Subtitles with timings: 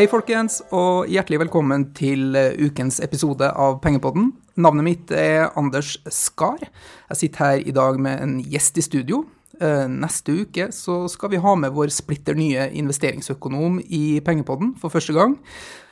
[0.00, 4.30] Hei, folkens, og hjertelig velkommen til eh, ukens episode av Pengepodden.
[4.56, 6.62] Navnet mitt er Anders Skar.
[7.10, 9.18] Jeg sitter her i dag med en gjest i studio.
[9.60, 14.88] Eh, neste uke så skal vi ha med vår splitter nye investeringsøkonom i Pengepodden for
[14.96, 15.36] første gang.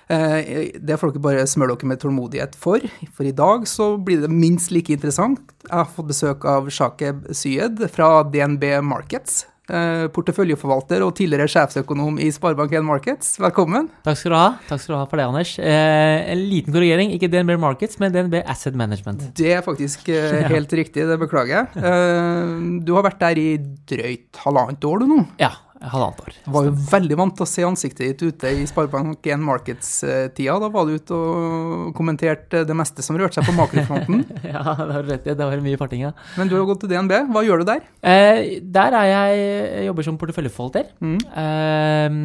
[0.08, 4.24] Eh, det får dere bare smøre dere med tålmodighet for, for i dag så blir
[4.24, 5.52] det minst like interessant.
[5.66, 9.42] Jeg har fått besøk av Shakeb Syed fra DNB Markets.
[9.68, 13.34] Eh, porteføljeforvalter og tidligere sjefsøkonom i Sparebank1 Markets.
[13.42, 13.90] Velkommen.
[14.06, 15.50] Takk skal du ha Takk skal du ha for det, Anders.
[15.60, 17.12] Eh, en liten korrigering.
[17.12, 19.26] Ikke DNB Markets, men DNB Asset Management.
[19.36, 21.84] Det er faktisk eh, helt riktig, det beklager jeg.
[21.84, 23.48] Eh, du har vært der i
[23.92, 25.20] drøyt halvannet år du nå.
[25.42, 26.32] Ja, halvannet år.
[26.44, 30.56] Jeg var jo veldig vant til å se ansiktet ditt ute i Sparebank1 Markets-tida.
[30.62, 34.24] Da var du ute og kommenterte det meste som rørte seg på makrofronten.
[34.52, 35.34] ja, det har rett i.
[35.38, 36.12] Det var mye farting, ja.
[36.38, 37.14] Men du har gått til DNB.
[37.34, 37.84] Hva gjør du der?
[38.02, 39.38] Eh, der er jeg,
[39.78, 41.18] jeg jobber som porteføljeforvalter Mm.
[41.42, 42.18] eh,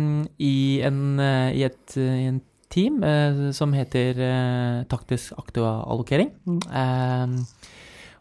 [0.44, 2.42] i, en, eh, i, et, i en
[2.74, 6.32] team eh, som heter eh, taktisk aktuallokering.
[6.74, 7.36] Eh,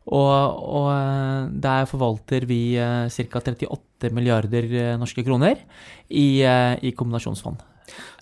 [0.06, 3.42] og, og eh, der forvalter vi eh, ca.
[3.42, 5.60] 38 milliarder eh, norske kroner
[6.10, 7.62] i, i kombinasjonsfond.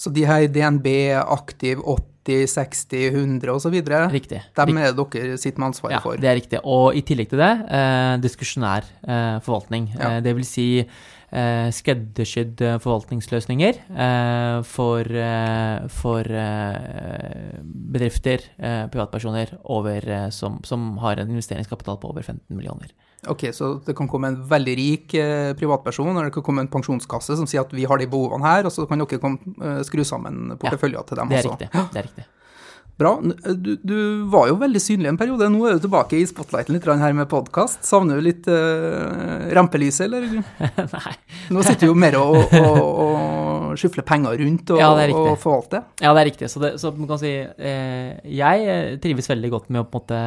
[0.00, 0.86] Så de her DNB
[1.20, 3.76] Aktiv 80, 60, 100 osv.,
[4.12, 4.42] Riktig.
[4.56, 6.16] dem er det dere sitter med ansvaret Ja, for.
[6.20, 6.60] det er riktig.
[6.64, 9.88] Og i tillegg til det, eh, diskusjonær eh, forvaltning.
[9.96, 10.16] Ja.
[10.16, 10.66] Eh, det vil si
[11.32, 20.96] eh, skreddersydde forvaltningsløsninger eh, for, eh, for eh, bedrifter, eh, privatpersoner, over, eh, som, som
[21.04, 22.92] har en investeringskapital på over 15 millioner.
[23.28, 25.12] Ok, Så det kan komme en veldig rik
[25.60, 28.64] privatperson, eller det kan komme en pensjonskasse som sier at vi har de behovene her,
[28.64, 31.58] og så kan dere komme, skru sammen porteføljer til dem Det er også.
[31.58, 31.68] riktig.
[31.92, 32.24] Det er riktig.
[33.00, 33.14] Bra.
[33.56, 33.96] Du, du
[34.28, 35.46] var jo veldig synlig en periode.
[35.48, 37.80] Nå er du tilbake i spotlighten litt her med podkast.
[37.88, 40.26] Savner du litt uh, rampelyset, eller?
[40.96, 41.14] Nei.
[41.48, 45.32] Nå sitter du jo mer og, og, og skyfler penger rundt og, Ja, det og
[45.40, 45.86] forvalter.
[46.02, 46.50] Ja, det er riktig.
[46.52, 50.02] Så, det, så man kan si eh, Jeg eh, trives veldig godt med å på
[50.02, 50.20] en måte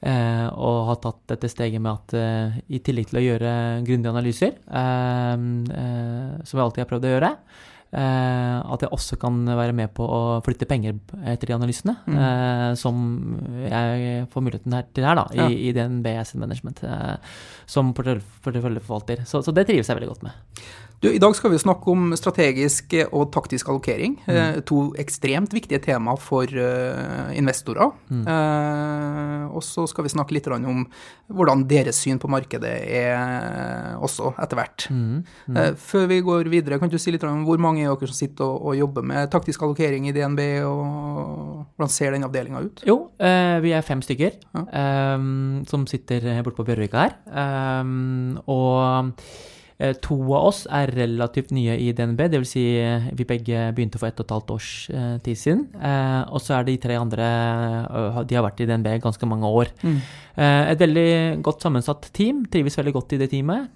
[0.00, 3.52] eh, og ha tatt dette steget med at eh, i tillegg til å gjøre
[3.84, 9.16] grundige analyser, eh, eh, som jeg alltid har prøvd å gjøre, eh, at jeg også
[9.18, 10.94] kan være med på å flytte penger
[11.26, 12.16] etter de analysene, Mm.
[12.16, 13.00] eh, som
[13.66, 15.48] jeg får muligheten her, til her, da, i, Ja.
[15.48, 17.16] i DNB Asset Management, eh,
[17.66, 19.24] som porteføl- porteføljeforvalter.
[19.26, 20.32] Så, så det trives jeg veldig godt med.
[21.00, 24.18] Du, I dag skal vi snakke om strategisk og taktisk allokering.
[24.28, 27.88] eh, To ekstremt viktige tema for eh, investorer.
[28.12, 30.82] Eh, og så skal vi snakke litt om
[31.32, 34.84] hvordan deres syn på markedet er også, etter hvert.
[34.92, 35.24] Mm.
[35.56, 38.18] Eh, Før vi går videre, kan du si litt om hvor mange er dere som
[38.20, 42.84] sitter og, jobber med taktisk allokering i DNB, og hvordan ser den avdelinga ut?
[42.84, 45.16] Jo, eh, vi er fem stykker Ja.
[45.64, 47.16] som sitter borte på Bjørvika her.
[48.46, 49.14] Og
[50.02, 52.50] to av oss er relativt nye i DNB, dvs.
[52.50, 55.66] Si, eh, vi begge begynte for ett og et halvt års eh, tid siden.
[55.80, 57.28] Eh, og så er de tre andre
[57.86, 59.70] eh, De har vært i DNB ganske mange år.
[59.86, 60.00] Mm.
[60.40, 62.44] Eh, et veldig godt sammensatt team.
[62.50, 63.70] Trives veldig godt i det teamet.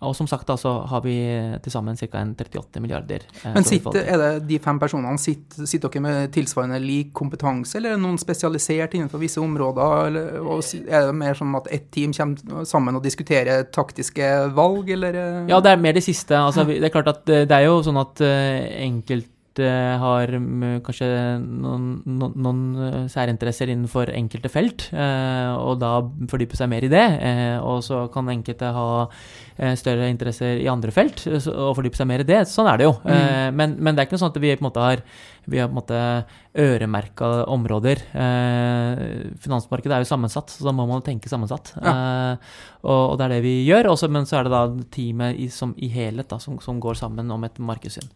[0.00, 1.16] Og som sagt da, så har vi
[1.62, 2.24] til sammen ca.
[2.40, 3.26] 38 milliarder.
[3.44, 7.76] eh, Men sitter, er det de fem personene, sitter, sitter dere med tilsvarende lik kompetanse,
[7.78, 10.06] eller er det noen spesialisert innenfor visse områder?
[10.10, 10.40] Eller,
[10.88, 15.14] er det mer som at ett team kommer sammen og diskuterer taktiske valg, eller?
[15.14, 15.48] eh?
[15.50, 16.36] Ja, det er mer det siste.
[16.38, 20.82] Altså, det er klart at eh, det er jo sånn at eh, enkelte har mm,
[20.86, 21.08] kanskje
[21.42, 25.96] noen, noen, noen eh, særinteresser innenfor enkelte felt, eh, og da
[26.30, 27.06] fordype seg mer i det.
[27.26, 28.86] Eh, og så kan enkelte ha
[29.58, 32.44] eh, større interesser i andre felt eh, og fordype seg mer i det.
[32.50, 32.94] Sånn er det jo.
[33.02, 33.58] Mm.
[33.58, 35.04] men, men det er ikke noe sånn at vi på en måte har
[35.50, 36.00] vi har på en måte
[36.58, 38.02] øremerka områder.
[38.12, 41.72] Eh, finansmarkedet er jo sammensatt, så da må man tenke sammensatt.
[41.80, 42.34] Eh,
[42.84, 43.90] og, og det er det vi gjør.
[43.94, 44.62] Også, men så er det da
[44.94, 48.10] teamet i, som, i helhet da, som, som går sammen om et markedssyn.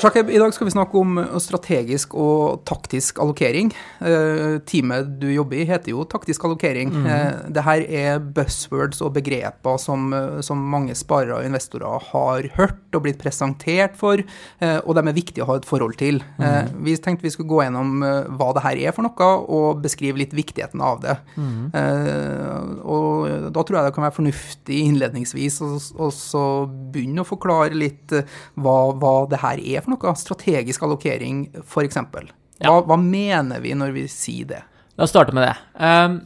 [0.00, 3.68] Shakeb, i dag skal vi snakke om strategisk og taktisk allokering.
[4.00, 6.88] Eh, teamet du jobber i heter jo taktisk allokering.
[6.88, 7.06] Mhm.
[7.06, 12.48] Eh, det her er buzzwords og begreper som, eh, som mange sparere og investorer har
[12.56, 14.16] hørt og blitt presentert for,
[14.60, 16.22] eh, og de er viktige å ha et forhold til.
[16.38, 16.82] Mm.
[16.84, 20.16] Vi tenkte vi skulle gå gjennom eh, hva det her er for noe, og beskrive
[20.16, 21.18] litt viktigheten av det.
[21.36, 21.74] Mm.
[21.74, 28.12] Eh, og da tror jeg det kan være fornuftig innledningsvis å begynne å forklare litt
[28.12, 28.24] eh,
[28.56, 30.14] hva, hva det her er for noe.
[30.18, 31.96] Strategisk allokering, f.eks.
[32.10, 32.24] Hva,
[32.60, 32.74] Ja.
[32.84, 34.62] hva mener vi når vi sier det?
[34.96, 35.54] La oss starte med det.
[35.80, 36.20] Um,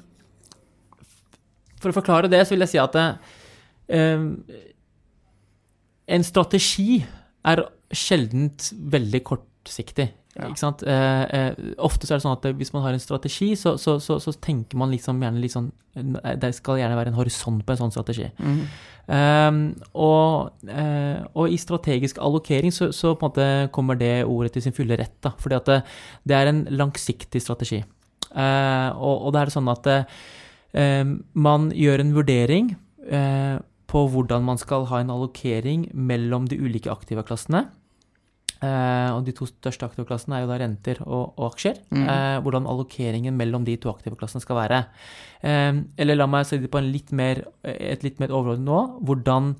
[1.81, 4.29] for å forklare det, så vil jeg si at um,
[6.09, 7.03] en strategi
[7.45, 7.65] er
[7.95, 10.11] sjeldent veldig kortsiktig.
[10.35, 10.49] Ja.
[10.49, 10.81] Ikke sant?
[10.83, 14.01] Eh, eh, ofte så er det sånn at hvis man har en strategi, så, så,
[14.03, 17.71] så, så tenker man liksom gjerne litt sånn Det skal gjerne være en horisont på
[17.71, 18.27] en sånn strategi.
[18.43, 18.65] Mhm.
[19.05, 24.55] Um, og, uh, og, i strategisk allokering så, så, på en måte kommer det ordet
[24.55, 25.19] til sin fulle rett.
[25.25, 25.83] da, fordi at det,
[26.25, 27.83] det er en langsiktig strategi.
[28.33, 31.05] Uh, og, og, det er sånn at uh,
[31.37, 32.75] man gjør en vurdering
[33.95, 37.67] på hvordan man skal ha en allokering mellom de ulike aktivaklassene.
[37.69, 37.84] Eh,
[39.15, 41.81] og de to største aktivklassene er jo da renter og, og aksjer.
[41.91, 42.03] Mm.
[42.03, 44.81] Eh, hvordan allokeringen mellom de to aktivklassene skal være.
[45.43, 48.81] Eh, eller la meg si det på litt mer, et litt mer overordnet nå.
[49.09, 49.55] Hvordan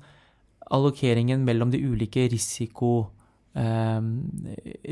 [0.75, 2.93] allokeringen mellom de ulike risiko,
[3.55, 3.99] eh,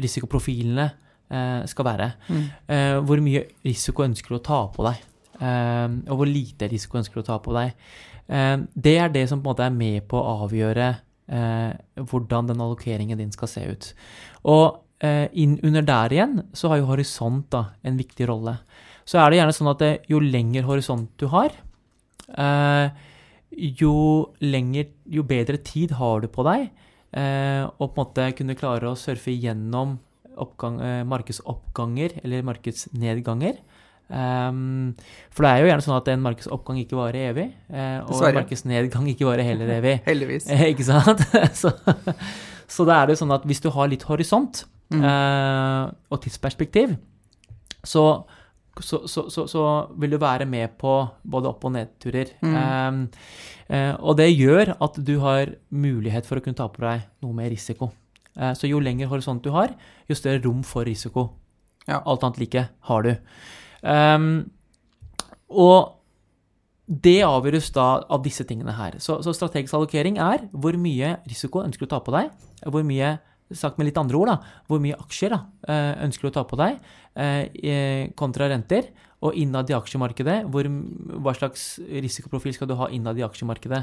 [0.03, 0.89] risikoprofilene
[1.29, 2.11] eh, skal være.
[2.29, 2.45] Mm.
[2.67, 5.09] Eh, hvor mye risiko ønsker du å ta på deg?
[5.43, 7.73] og hvor lite risiko ønsker du å ta på deg?
[8.85, 12.59] det er det som på en måte er med på å avgjøre eh, hvordan den
[12.61, 13.85] allokeringen din skal se ut.
[14.51, 18.57] Og eh, inn under der igjen så har jo horisont da, en viktig rolle.
[19.07, 21.55] Så er det gjerne sånn at det, jo lenger horisont du har,
[22.37, 22.87] eh,
[23.81, 23.93] jo,
[24.41, 26.69] lenger, jo bedre tid har du på deg,
[27.13, 29.97] eh, og på en måte kunne klare å surfe gjennom
[30.39, 33.59] oppgang, eh, markedsoppganger eller markedsnedganger.
[34.11, 34.93] Um,
[35.33, 38.37] for det er jo gjerne sånn at en markedsoppgang ikke varer evig, uh, og en
[38.41, 39.95] markedsnedgang ikke varer heller evig.
[40.09, 40.49] Heldigvis.
[40.51, 41.23] Uh, ikke sant?
[41.61, 41.71] så,
[42.69, 45.01] så da er det jo sånn at hvis du har litt horisont mm.
[45.01, 46.93] uh, og tidsperspektiv,
[47.83, 48.05] så,
[48.79, 49.63] så, så,
[49.99, 52.35] vil du være med på både opp- og nedturer.
[52.43, 52.53] Mm.
[52.53, 53.01] Um,
[54.05, 57.49] og det gjør at du har mulighet for å kunne ta på deg noe mer
[57.51, 57.89] risiko.
[58.33, 59.73] så jo lengre horisont du har,
[60.07, 61.31] jo større rom for risiko.
[61.87, 61.99] Ja.
[62.05, 63.13] Alt annet like har du.
[63.83, 64.47] Um,
[65.51, 65.99] og
[66.87, 68.97] det avgjøres da av disse tingene her.
[69.03, 72.31] Så, så, strategisk allokering er hvor mye risiko ønsker du å ta på deg,
[72.67, 73.15] hvor mye
[73.51, 76.43] sagt med litt andre ord, da, hvor mye aksjer da, eh, ønsker du å ta
[76.47, 76.77] på deg
[77.15, 78.91] eh, kontra renter,
[79.23, 80.67] og innad i aksjemarkedet, hvor,
[81.23, 83.79] hva slags risikoprofil skal du ha innad i aksjemarkedet?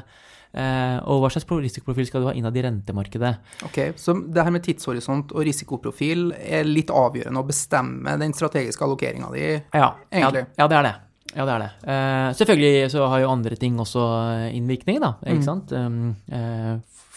[0.50, 3.30] Eh, og hva slags risikoprofil skal du ha innad i rentemarkedet?
[3.64, 8.84] Ok, Så det her med tidshorisont og risikoprofil er litt avgjørende å bestemme den strategiske
[8.84, 10.44] allokeringa di, ja, egentlig?
[10.50, 10.94] Ja, ja, det er det.
[11.30, 11.70] Ja, det er det.
[11.94, 14.04] Eh, selvfølgelig så har jo andre ting også
[14.50, 15.14] innvirkning, da.
[15.24, 15.46] Ikke mm.
[15.46, 15.74] sant?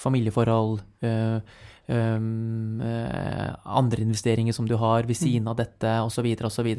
[0.04, 0.82] Familieforhold.
[1.04, 1.62] Eh,
[1.94, 2.82] um,
[3.80, 6.70] andre investeringer som du har ved siden av dette, osv., osv.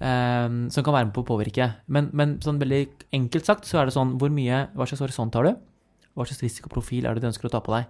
[0.00, 1.70] Um, som kan være med på å påvirke.
[1.92, 2.82] Men, men, sånn veldig
[3.18, 5.54] enkelt sagt så er det sånn hvor mye, hva slags horisont har du?
[6.16, 7.88] Hva slags risikoprofil er det du ønsker å ta på deg?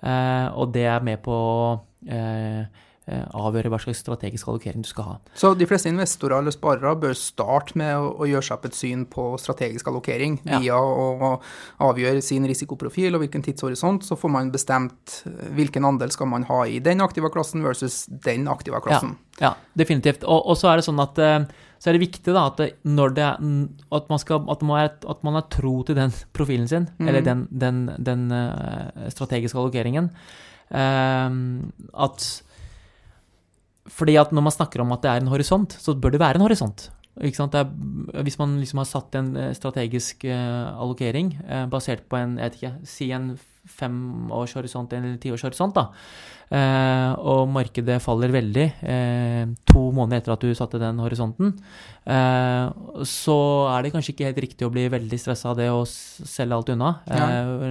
[0.00, 1.36] Uh, og det er med på
[1.76, 1.80] uh,
[2.10, 2.66] Eh,
[3.10, 5.14] avgjøre hva slags strategisk allokering du skal ha.
[5.36, 9.06] Så de fleste investorer eller sparere bør starte med å, gjøre seg opp et syn
[9.10, 10.60] på strategisk allokering ja.
[10.60, 11.32] via å
[11.86, 14.06] avgjøre sin risikoprofil og hvilken tidshorisont.
[14.06, 18.04] Så får man bestemt eh, hvilken andel skal man ha i den aktive klassen versus
[18.26, 19.16] den aktive klassen.
[19.40, 20.26] Ja, ja definitivt.
[20.26, 21.40] Og, og, så er det sånn at eh,
[21.80, 23.26] så er det viktig da, at, det,
[23.96, 27.08] at, man skal, at, man er, at man er tro til den profilen sin, mm.
[27.08, 28.26] eller den, den, den
[29.14, 30.10] strategiske allokeringen.
[30.70, 32.26] At
[33.90, 36.40] fordi at når man snakker om at det er en horisont, så bør det være
[36.40, 36.88] en horisont.
[37.20, 37.66] Er,
[38.24, 42.48] hvis man liksom har satt en eh, strategisk uh, allokering uh, basert på en, jeg
[42.52, 43.32] vet ikke, si en
[43.68, 45.90] femårshorisont eller tiårshorisont, da,
[46.50, 48.66] uh, og markedet faller veldig
[49.70, 51.54] to måneder etter at du satte den horisonten,
[53.06, 53.36] så
[53.70, 56.72] er det kanskje ikke helt riktig å bli veldig stressa av det å selge alt
[56.72, 56.88] unna.
[57.06, 57.26] Ja.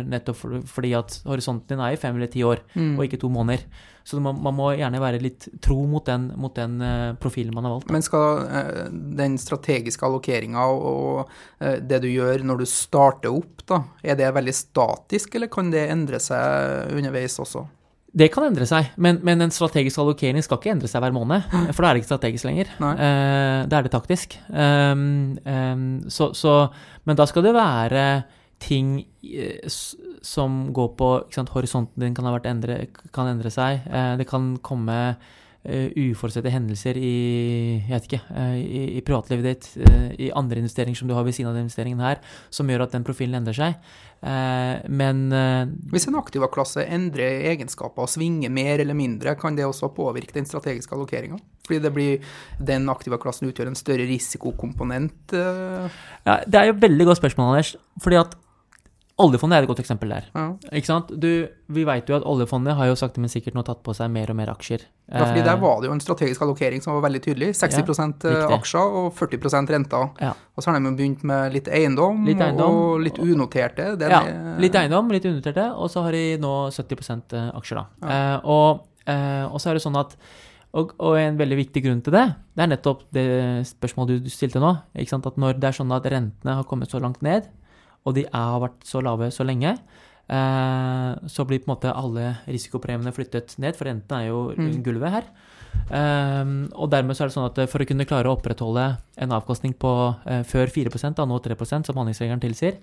[0.08, 2.94] nettopp fordi at horisonten din er i fem eller ti år, mm.
[2.96, 3.66] og ikke to måneder.
[4.10, 7.68] Så man, man, må gjerne være litt tro mot den, mot den uh, profilen man
[7.68, 7.92] har valgt.
[7.94, 13.62] Men skal uh, den strategiske allokeringa og uh, det du gjør når du starter opp,
[13.70, 17.68] da, er det veldig statisk, eller kan det endre seg underveis også?
[18.10, 21.46] Det kan endre seg, men, men en strategisk allokering skal ikke endre seg hver måned.
[21.76, 22.72] For da er det ikke strategisk lenger.
[22.82, 24.34] Uh, da er det taktisk.
[24.50, 26.56] Um, um, så, så,
[27.06, 28.06] men da skal det være
[28.60, 28.96] ting
[30.26, 32.82] som går på sant, Horisonten din kan, endre,
[33.16, 33.86] kan endre seg.
[33.86, 34.98] Uh, det kan komme
[35.60, 38.22] uforutsette hendelser i ikke,
[38.56, 39.66] i, i, privatlivet ditt,
[40.16, 42.96] i andre investeringer som du har ved siden av den investeringen her, som gjør at
[42.96, 43.76] den profilen endrer seg.
[44.22, 45.20] Men
[45.94, 50.50] Hvis en aktivaklasse endrer egenskaper og svinger mer eller mindre, kan det også påvirke den
[50.50, 51.40] strategiske allokeringa?
[51.70, 52.28] Fordi det blir,
[52.60, 55.32] den aktivaklassen utgjør en større risikokomponent?
[55.32, 57.76] Ja, det er jo et veldig godt spørsmål, Anders.
[58.04, 58.36] fordi at
[59.20, 60.28] Oljefondet er et godt eksempel der.
[60.32, 60.46] Ja.
[60.72, 61.10] Ikke sant?
[61.20, 61.28] Du,
[61.76, 64.32] vi vet jo at oljefondet har jo sakte, men sikkert nå tatt på seg mer
[64.32, 64.86] og mer aksjer.
[65.10, 67.50] Ja, fordi Der eh, var det jo en strategisk allokering som var veldig tydelig.
[67.60, 70.08] 60 ja, eh, aksjer og 40 renter.
[70.24, 70.32] Ja.
[70.56, 73.92] Og så har de begynt med litt eiendom, litt eiendom og litt unoterte.
[74.00, 74.22] ja,
[74.62, 78.14] litt eiendom, litt unoterte, og så har de nå 70 eh, aksjer, da.
[78.16, 80.16] Eh, og, eh, og, så er det sånn at
[80.70, 83.30] og, og, en veldig viktig grunn til det, det er nettopp det
[83.68, 84.76] spørsmålet du stilte nå.
[84.96, 87.50] At når det er sånn at rentene har kommet så langt ned,
[88.06, 89.76] og de har vært så lave så lenge,
[90.30, 94.84] eh, så blir på en måte alle risikopremiene flyttet ned, for renten er jo Mm.
[94.84, 95.24] gulvet her.
[95.90, 99.32] Um, og dermed så er det sånn at for å kunne klare å opprettholde en
[99.34, 102.78] avkastning på eh, før 4 da, nå 3% som handlingsregelen tilsier,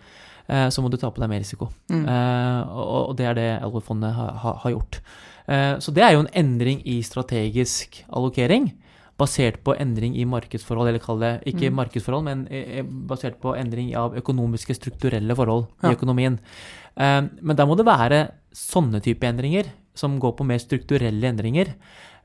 [0.49, 1.69] eh, så må du ta på deg mer risiko.
[1.91, 2.05] Mm.
[2.07, 5.01] Eh, og, det er det LO-fondet har, gjort.
[5.47, 8.73] Eh, så det er jo en endring i strategisk allokering,
[9.19, 11.75] basert på endring i markedsforhold, eller kall det ikke Mm.
[11.81, 15.91] markedsforhold, men eh, eh, basert på endring av økonomiske, strukturelle forhold Ja.
[15.91, 16.39] i økonomien.
[16.97, 21.75] Eh, men da må det være sånne type endringer, som går på mer strukturelle endringer,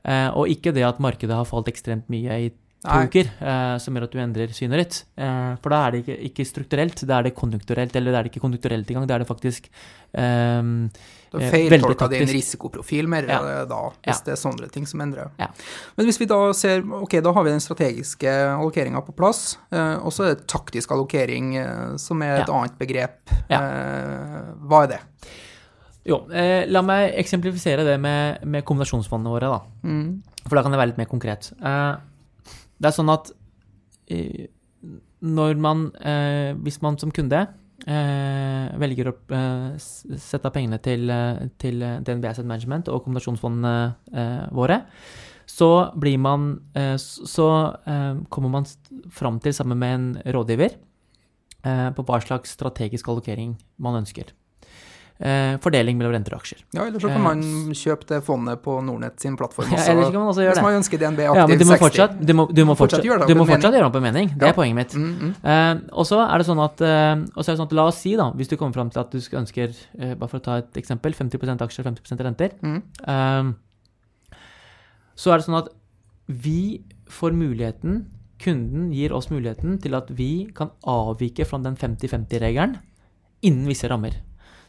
[0.04, 2.48] eh, og ikke det at markedet har falt ekstremt mye i
[2.84, 3.06] to Nei.
[3.06, 5.04] uker, eh, som gjør at du endrer synet ditt.
[5.16, 8.22] Eh, for da er det ikke, ikke strukturelt, da er det konjunkturelt, eller da er
[8.24, 9.68] det ikke konjunkturelt engang, da er det faktisk
[10.14, 10.62] eh,
[11.32, 13.38] Du Eh, har veldig feiltolka din risikoprofil mer Ja.
[13.62, 14.24] eh, da, hvis Ja.
[14.24, 15.30] det er sånne ting som endrer.
[15.40, 15.46] Ja.
[15.96, 19.96] Men hvis vi da ser Ok, da har vi den strategiske allokeringa på plass, eh,
[19.96, 23.16] og så er det taktisk allokering, eh, som er et annet begrep.
[23.48, 23.60] Ja.
[23.60, 25.00] Eh, hva er det?
[26.04, 29.60] Jo, eh, la meg eksemplifisere det med, med kombinasjonsfondene våre, da.
[29.84, 30.22] Mm.
[30.48, 31.52] For da kan det være litt mer konkret.
[31.62, 31.96] Eh,
[32.80, 33.30] det er sånn at
[34.10, 34.48] eh,
[35.22, 37.46] når man eh, Hvis man som kunde eh,
[37.86, 43.74] velger å eh, sette av pengene til, eh, til eh, DNB Asset Management og kombinasjonsfondene
[44.12, 44.82] eh, våre,
[45.50, 47.48] så blir man eh, Så
[47.86, 48.68] eh, kommer man
[49.10, 50.78] fram til, sammen med en rådgiver,
[51.66, 54.30] eh, på hva slags strategisk allokering man ønsker.
[55.20, 56.62] Eh, fordeling mellom renter og aksjer.
[56.74, 57.42] Ja, eller så kan Eh, man
[57.78, 59.76] kjøpe det fondet på Nordnett sin plattform også.
[59.86, 60.58] Ja, eller så kan man også gjøre det.
[60.58, 61.82] hvis man ønsker DNB Ja, men aktiv du må 60.
[61.84, 63.20] fortsatt, du må, du må Fortsatt gjøre
[63.70, 64.28] det opp en mening.
[64.34, 64.48] Det Ja.
[64.48, 64.94] er poenget mitt.
[64.94, 65.34] Mm, mm.
[65.44, 66.82] Eh, og så er det sånn at,
[67.36, 69.10] og så det sånn at La oss si, da, hvis du kommer fram til at
[69.12, 69.68] du ønsker
[70.00, 72.50] eh, Bare for å ta et eksempel 50% aksjer, 50% renter.
[72.62, 73.54] Mm.
[75.14, 75.68] så er det sånn at
[76.26, 78.06] vi får muligheten
[78.42, 82.78] Kunden gir oss muligheten til at vi kan avvike fra den 50-50-regelen
[83.46, 84.16] innen visse rammer.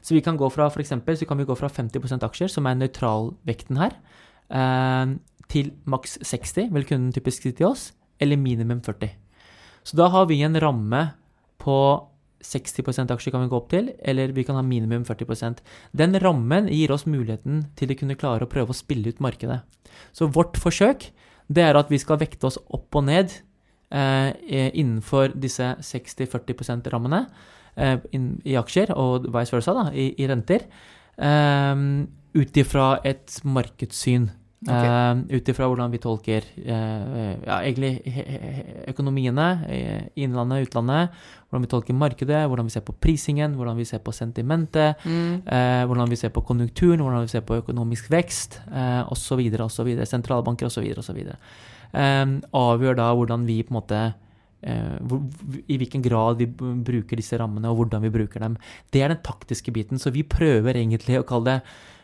[0.04, 2.68] Så vi kan gå fra for eksempel, så kan vi gå fra 50% aksjer, som
[2.68, 3.98] er nøytralvekten her,
[4.52, 5.18] eh,
[5.48, 9.12] til maks 60, vil kunden typisk si til oss, eller minimum 40.
[9.84, 11.14] Så da har vi en ramme
[11.60, 11.78] på
[12.44, 15.62] 60% aksjer kan vi gå opp til, eller vi kan ha minimum 40%
[15.96, 19.62] Den rammen gir oss muligheten til å kunne klare å prøve å spille ut markedet.
[20.12, 21.12] Så vårt forsøk
[21.48, 23.32] det er at vi skal vekte oss opp og ned
[23.94, 24.32] eh,
[24.74, 27.26] innenfor disse 60-40 %-rammene
[27.78, 30.68] i aksjer, og vice versa da, i, i renter,
[31.18, 31.76] eh,
[32.34, 34.30] ut ifra et markedssyn.
[34.64, 34.88] Okay.
[34.88, 37.98] Uh, Ut ifra hvordan vi tolker eh, ja, egentlig
[38.88, 41.12] økonomiene i innlandet, utlandet,
[41.50, 45.44] hvordan vi tolker markedet, hvordan vi ser på prisingen, hvordan vi ser på sentimentet, Mm.
[45.46, 50.06] eh, hvordan vi ser på konjunkturen, hvordan vi ser på økonomisk vekst, eh, osv., osv.,
[50.06, 51.18] sentralbanker osv., osv.
[51.94, 54.14] Eh, avgjør da hvordan vi på en måte eh,
[54.64, 58.56] I hvilken grad vi bruker disse rammene, og hvordan vi bruker dem.
[58.94, 60.00] Det er den taktiske biten.
[60.00, 61.60] Så vi prøver egentlig å kalle det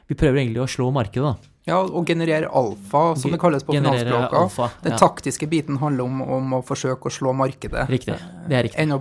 [0.09, 1.58] Vi prøver egentlig å slå markedet, da.
[1.69, 4.81] Ja, og generere alfa, som det kalles på Generere finansspråket.
[4.83, 4.99] Den ja.
[5.01, 7.85] taktiske biten handler om, om å forsøke å slå markedet.
[7.89, 8.15] Riktig.
[8.49, 8.81] Det er riktig.
[8.81, 8.97] Ennå,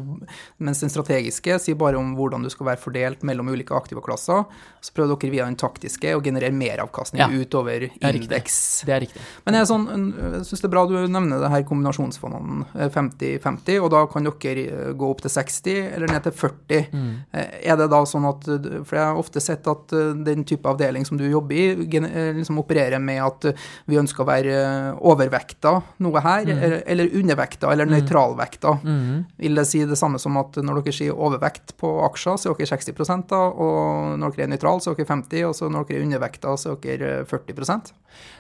[0.61, 4.45] mens den strategiske sier bare om hvordan du skal være fordelt mellom ulike aktive klasser.
[4.85, 7.29] Så prøver dere via den taktiske å generere meravkastning Ja.
[7.33, 8.59] utover indeks.
[8.87, 9.23] Det er riktig.
[9.47, 13.81] Men jeg, sånn, jeg syns det er bra du nevner det her kombinasjonsfondene eh, 50-50,
[13.83, 16.85] og da kan dere eh, gå opp til 60 eller ned til 40.
[16.93, 17.09] Mm.
[17.33, 20.45] Eh, Er det da sånn at eh, For jeg har ofte sett at eh, den
[20.49, 22.11] type avdeling som du jobber i, gen-
[22.59, 26.83] eh, liksom opererer med at eh, vi ønsker å være eh, overvekta noe her, eller,
[26.87, 28.79] eller undervekta eller nøytralvekta.
[28.83, 29.25] Mm.
[29.37, 32.59] Vil det si det samme som at når dere sier overvekt på aksjer, så er
[32.59, 35.89] dere 60 da, og når dere er nøytral, så er dere 50 og så når
[35.89, 37.93] dere er undervekta, så er dere 40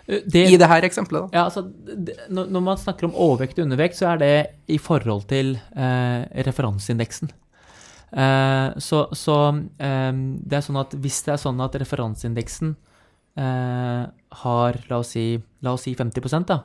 [0.08, 1.38] Eh, Det, I det her eksempelet, da.
[1.38, 4.78] Ja, altså, det, når når man snakker om overvekt og undervekt, så er det i
[4.78, 7.30] forhold til eh, referanseindeksen.
[8.12, 9.38] Eh, så så
[9.78, 10.12] eh,
[10.48, 12.76] det er sånn at hvis det er sånn at referanseindeksen
[13.38, 14.04] eh,
[14.42, 15.26] har, la oss, si,
[15.64, 16.62] la oss si 50 da,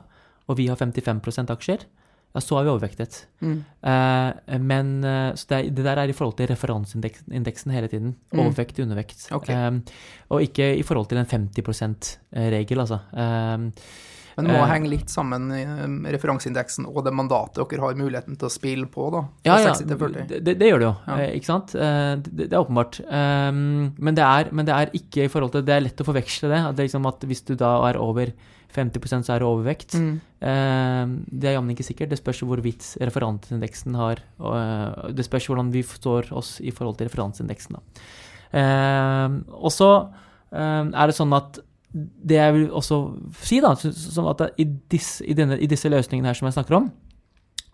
[0.48, 1.86] og vi har 55% aksjer,
[2.34, 3.20] ja, så er vi overvektet.
[3.46, 3.58] Mm.
[3.90, 8.16] Eh, men eh, så det, det der er i forhold til referanseindeksen hele tiden.
[8.32, 8.40] Mm.
[8.42, 9.28] Overvekt, undervekt.
[9.38, 9.54] Okay.
[9.54, 10.00] Eh,
[10.34, 11.62] og ikke i forhold til en 50
[12.34, 12.98] %-regel, altså.
[13.14, 13.70] Eh,
[14.36, 14.70] Men det må Eh.
[14.72, 19.10] henge litt sammen eh, referanseindeksen og det mandatet dere har muligheten til å spille på,
[19.14, 19.20] da.
[19.46, 20.26] Ja, ja, 60 til 40.
[20.42, 21.18] det, det, gjør det jo, Ja.
[21.20, 21.74] eh, ikke sant?
[21.74, 22.98] Eh, det, det er åpenbart.
[23.10, 26.48] Men, det er, men det er ikke i forhold til Det er lett å forveksle
[26.50, 26.60] det.
[26.66, 28.32] At, det liksom at hvis du da er over
[28.74, 29.94] 50% så er det overvekt.
[29.94, 30.16] Mm.
[31.30, 32.10] Det er jammen ikke sikkert.
[32.10, 34.18] Det spørs hvorvidt referanseindeksen har
[35.14, 37.78] Det spørs hvordan vi står oss i forhold til referanseindeksen.
[37.78, 37.80] Da.
[39.62, 39.90] Og så
[40.54, 41.60] eh, er det sånn at
[41.94, 42.96] det jeg vil også
[43.46, 46.74] si, da, som at i disse, i, denne, i disse løsningene her som jeg snakker
[46.80, 46.88] om,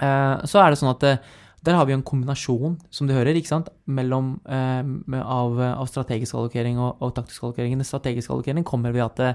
[0.01, 1.23] eh, så er det sånn at eh,
[1.63, 5.85] Der har vi en kombinasjon, som du hører, ikke sant, mellom, eh, med- av, av
[5.91, 7.75] strategisk allokering og, og taktisk allokering.
[7.77, 9.35] Den strategiske allokeringen kommer ved at eh,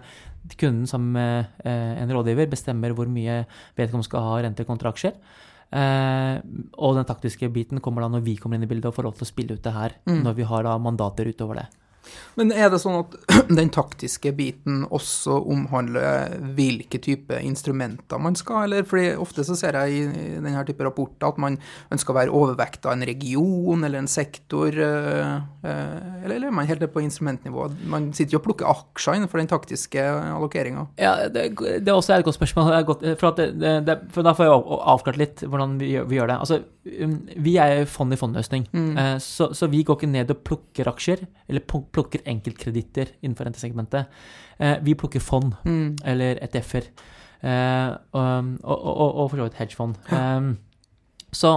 [0.57, 3.43] kunden som eh, en rådgiver bestemmer hvor mye
[3.77, 5.13] vedkommende skal ha renter kontra aksjer.
[5.69, 6.41] Eh,
[6.81, 9.15] og den taktiske biten kommer da når vi kommer inn i bildet og får lov
[9.19, 9.93] til å spille ut det her.
[10.09, 10.23] Mm.
[10.25, 11.67] Når vi har da mandater utover det.
[12.39, 13.15] Men er det sånn at
[13.59, 19.79] den taktiske biten også omhandler hvilke type instrumenter man skal, eller fordi ofte så ser
[19.81, 21.57] jeg i i denne type rapporter at man
[21.93, 25.35] ønsker å være overvekta en region eller en sektor, eh,
[25.65, 27.67] eh, eller eller er man helt nede på instrumentnivå?
[27.89, 30.85] Man sitter jo og plukker aksjer innenfor den taktiske allokeringa.
[30.99, 32.73] Ja, det, det er også et godt spørsmål.
[32.75, 36.31] Er godt, for, det, det, for da får jeg avklart litt hvordan vi vi gjør
[36.33, 36.37] det.
[36.43, 36.59] Altså,
[37.01, 38.97] um, vi er jo fond-i-fond-løsning, mm.
[39.23, 44.11] så, så vi går ikke ned og plukker aksjer, eller pluk- plukker enkeltkreditter innenfor rentesegmentet.
[44.59, 45.53] Eh, vi plukker fond,
[46.05, 46.89] eller ETF-er,
[47.41, 49.95] eh, og, og, og, og for så vidt hedgefond.
[50.11, 50.51] Um,
[51.35, 51.53] så,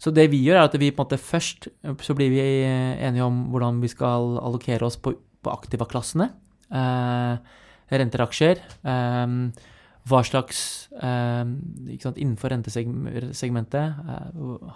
[0.00, 1.68] så det vi gjør, er at vi på en måte først
[2.04, 5.14] så blir vi enige om hvordan vi skal allokere oss på,
[5.44, 6.30] på aktiva-klassene.
[6.74, 7.54] Eh,
[7.94, 8.60] renter, aksjer.
[8.84, 9.70] eh,
[10.04, 10.58] hva slags
[11.00, 13.94] sant, Innenfor rentesegmentet.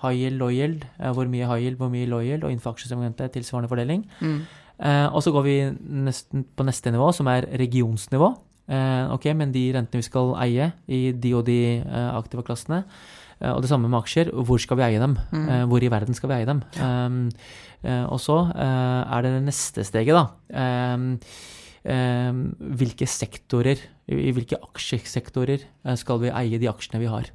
[0.00, 0.86] high yield, low yield.
[1.12, 2.44] hvor mye high yield, hvor mye low yield.
[2.44, 4.06] Og innenfor aksjesegmentet tilsvarende fordeling.
[4.22, 4.38] Mm.
[4.78, 5.56] Eh, og så går vi
[6.06, 8.30] nesten på neste nivå, som er regionsnivå.
[8.68, 12.84] Eh, ok, Men de rentene vi skal eie i de og de eh, aktive klassene,
[13.40, 15.16] eh, og det samme med aksjer, hvor skal vi eie dem?
[15.32, 16.62] Eh, hvor i verden skal vi eie dem?
[16.76, 17.30] Um,
[17.82, 20.26] eh, og så er det det neste steget, da.
[20.94, 21.16] Um,
[21.88, 22.42] um,
[22.76, 25.64] hvilke sektorer, i, hvilke aksjesektorer
[25.96, 27.32] skal vi eie de aksjene vi har?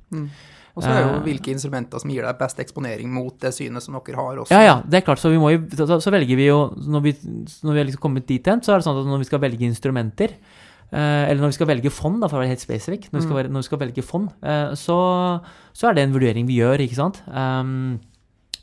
[0.74, 1.24] Og så er det jo Eh.
[1.28, 4.52] hvilke instrumenter som gir deg best eksponering mot det synet som dere har også.
[4.56, 5.22] Ja, ja, det er klart.
[5.22, 5.42] Så, jo,
[6.02, 7.14] så, velger vi jo Når vi,
[7.62, 9.40] når vi har liksom kommet dit hen, så er det sånn at når vi skal
[9.40, 10.34] velge instrumenter,
[10.92, 13.28] eh, eller når vi skal velge fond, da, for å være helt spesifikk, når, vi
[13.28, 14.98] skal når vi skal velge fond, eh, så,
[15.74, 17.22] så er det en vurdering vi gjør, ikke sant.
[17.30, 18.00] Um,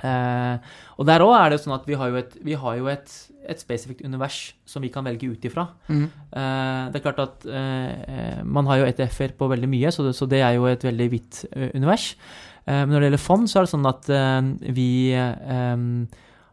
[0.07, 2.91] eh, og der òg er det sånn at vi har jo et, vi har jo
[2.93, 3.15] et,
[3.51, 5.67] et spesifikt univers som vi kan velge ut ifra.
[5.89, 6.07] Mm.
[6.07, 10.15] Eh, det er klart at eh, man har jo ETF-er på veldig mye, så det,
[10.19, 12.13] så det er jo et veldig vidt eh, univers.
[12.67, 15.87] Eh, men når det gjelder fond, så er det sånn at eh, vi eh,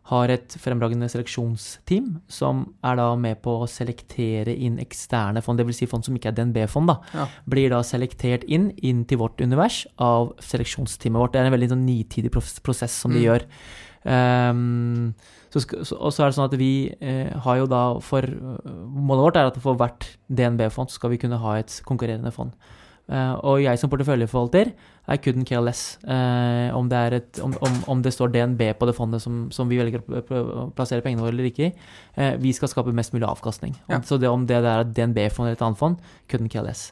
[0.07, 5.81] har et fremragende seleksjonsteam som er da med på å selektere inn eksterne fond, dvs.
[5.81, 6.95] Si fond som ikke er DNB-fond, da.
[7.13, 7.25] Ja.
[7.49, 11.33] Blir da selektert inn, inn til vårt univers av seleksjonsteamet vårt.
[11.35, 12.31] Det er en veldig sånn nitidig
[12.63, 13.25] prosess som de Mm.
[13.27, 13.45] gjør.
[14.07, 15.13] Um,
[15.51, 15.59] så,
[15.97, 19.49] og så er det sånn at vi eh, har jo da for Målet vårt er
[19.49, 22.53] at for hvert DNB-fond skal vi kunne ha et konkurrerende fond.
[23.07, 24.73] Eh, og jeg som porteføljeforvalter,
[25.07, 28.59] I couldn't care less uh, om, det er et, om, om, om det står DNB
[28.75, 31.71] på det fondet som, som vi velger å plassere pengene våre eller ikke i.
[32.17, 33.77] Uh, vi skal skape mest mulig avkastning.
[33.87, 34.01] Ja.
[34.03, 35.95] Så det, om det er et DNB-fond eller et annet fond,
[36.27, 36.89] couldn't care less.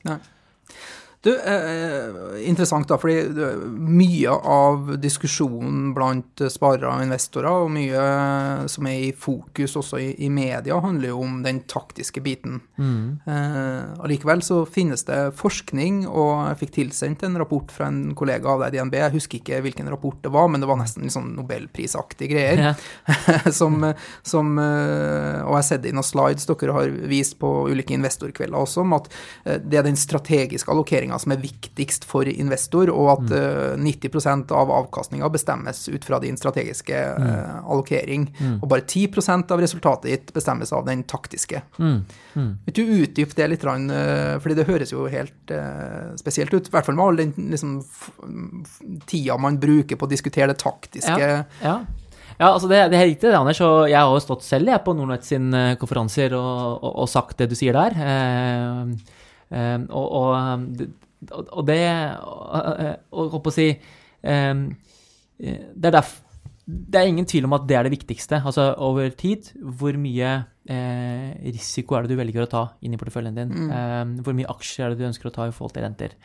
[1.26, 3.24] Du, eh, interessant da, fordi
[3.66, 8.04] mye av diskusjonen blant sparere og investorer, og mye
[8.70, 12.60] som er i fokus også i, i media, handler jo om den taktiske biten.
[12.78, 13.26] Mm.
[13.26, 18.54] Eh, allikevel så finnes det forskning, og jeg fikk tilsendt en rapport fra en kollega
[18.54, 19.00] av deg i DNB.
[19.02, 22.64] Jeg husker ikke hvilken rapport det var, men det var nesten litt sånn nobelprisaktige greier.
[22.70, 22.76] Ja.
[23.60, 23.82] som,
[24.22, 27.98] som, eh, og jeg har sett det i noen slides dere har vist på ulike
[27.98, 32.92] investorkvelder også, om at eh, det er den strategiske allokeringa som er viktigst for investor,
[32.94, 33.86] og at mm.
[33.86, 38.28] 90% av avkastninga bestemmes ut fra din strategiske eh, allokering,
[38.60, 41.62] og bare 10% av resultatet ditt bestemmes av den taktiske.
[41.80, 42.00] Mm.
[42.36, 42.52] Mm.
[42.68, 46.76] Vil du utdype det litt, eh, fordi det høres jo helt eh, spesielt ut, i
[46.76, 47.78] hvert fall med all den liksom,
[49.10, 51.30] tida man bruker på å diskutere det taktiske.
[51.64, 51.78] Ja.
[52.36, 53.62] Ja, altså det, det er riktig, det, Anders.
[53.64, 57.10] Og jeg har jo stått selv jeg, på Nordnett sin eh, konferanser og, og, og
[57.12, 57.96] sagt det du sier der.
[57.96, 58.82] Eh,
[59.56, 60.92] eh, og, og, det-
[61.32, 61.80] og, det
[62.22, 64.54] Og, holdt på å si eh,
[65.38, 66.00] Det er
[66.66, 68.40] det er ingen tvil om at det er det viktigste.
[68.42, 70.32] Altså over tid, hvor mye
[70.66, 73.52] eh, risiko er det du velger å ta inn i porteføljen din?
[73.70, 76.16] Eh, hvor mye aksjer er det du ønsker å ta i forhold til renter?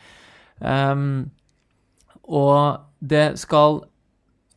[0.57, 1.29] Um,
[2.23, 3.81] og det skal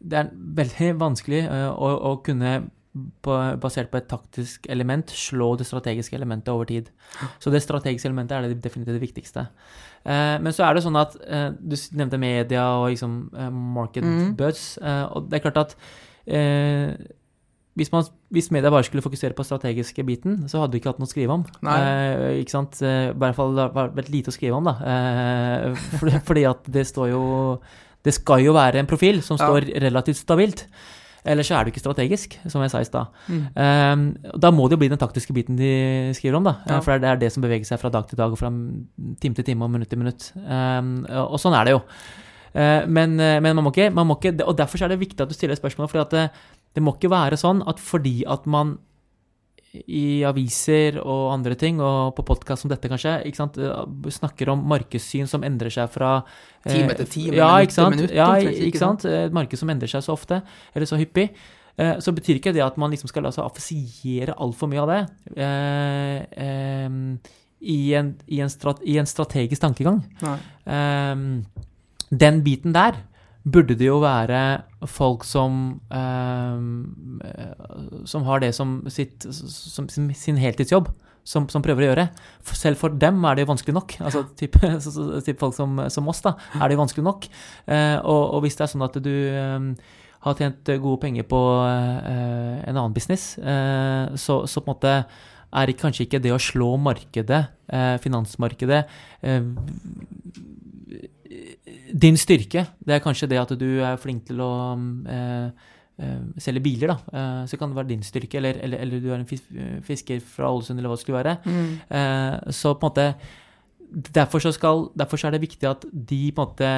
[0.05, 2.59] Det er veldig vanskelig eh, å, å kunne,
[2.95, 6.91] basert på et taktisk element, slå det strategiske elementet over tid.
[7.43, 9.49] Så det strategiske elementet er det definitivt det viktigste.
[10.05, 14.07] Eh, men så er det sånn at eh, Du nevnte media og liksom eh, market
[14.07, 14.33] mm.
[14.39, 15.77] buzz, eh, og det er klart at
[16.29, 16.95] eh,
[17.75, 21.01] hvis, man, hvis media bare skulle fokusere på strategiske biten, så hadde vi ikke hatt
[21.03, 21.47] noe å skrive om.
[21.67, 22.79] Eh, ikke sant?
[22.79, 24.77] I hvert fall det har vært lite å skrive om, da.
[24.95, 27.25] Eh, fordi, fordi at det står jo
[28.05, 29.49] Det skal jo være en profil som Ja.
[29.49, 30.67] står relativt stabilt.
[31.25, 33.13] Ellers så er du ikke strategisk, som jeg sa i stad.
[33.33, 33.45] Mm.
[33.57, 34.03] Um,
[34.41, 35.71] da må det jo bli den taktiske biten de
[36.17, 36.59] skriver om, da.
[36.69, 36.83] Ja.
[36.85, 39.47] For det er det som beveger seg fra dag til dag og fra time til
[39.47, 40.29] time og minutt til minutt.
[40.45, 41.81] Um, og sånn er det jo.
[42.55, 45.25] Uh, men, eh, men man, må ikke, man må ikke Og derfor er det viktig
[45.25, 46.29] at du stiller spørsmål, for det,
[46.77, 48.77] det må ikke være sånn at fordi at man
[49.91, 54.49] i aviser og andre ting, og på podkast som dette kanskje, ikke sant, eh, snakker
[54.53, 56.23] om markedssyn som endrer seg fra
[56.65, 57.97] Time etter time, ja, minutt ikke sant?
[57.97, 59.05] minutt, Ja, ikke sant?
[59.05, 60.43] Et marked som endrer seg så ofte,
[60.75, 61.31] eller så hyppig.
[61.77, 64.89] Eh, Så betyr ikke det at man liksom skal la seg affisiere altfor mye av
[64.89, 65.01] det
[65.37, 67.19] eh,
[67.61, 70.03] i, en, i, en strat, i en strategisk tankegang.
[72.11, 72.95] Den biten der
[73.45, 74.41] burde det jo være
[74.89, 76.61] folk som eh,
[78.09, 80.93] Som har det som, sitt, som sin, heltidsjobb.
[81.25, 82.03] Som, som prøver å gjøre.
[82.53, 83.95] Selv for dem er det jo vanskelig nok.
[84.05, 87.29] Altså typ, så, folk som, som oss, da, er det jo vanskelig nok.
[87.65, 89.71] Eh, og, og hvis det er sånn at du eh,
[90.27, 94.95] har tjent gode penger på eh, en annen business, eh, så, så på en måte
[95.55, 97.41] er det kanskje ikke det å slå markedet,
[97.73, 98.85] eh, finansmarkedet,
[101.93, 102.67] din styrke.
[102.81, 104.51] Det er kanskje det at du er flink til å
[105.11, 105.71] eh,
[106.01, 106.97] eh, selge biler, da.
[107.13, 110.51] Eh, så kan det være din styrke, eller, eller, eller du er en fisker fra
[110.51, 111.37] Ålesund, eller hva det skulle være.
[111.45, 112.53] Mm.
[112.55, 113.09] Så på en måte
[113.95, 116.71] Derfor så, skal, derfor så er det viktig at de på en måte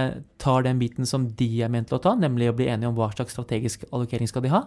[0.42, 2.96] tar den biten som de er ment til å ta, nemlig å bli enige om
[2.98, 4.62] hva slags strategisk allokering skal de ha.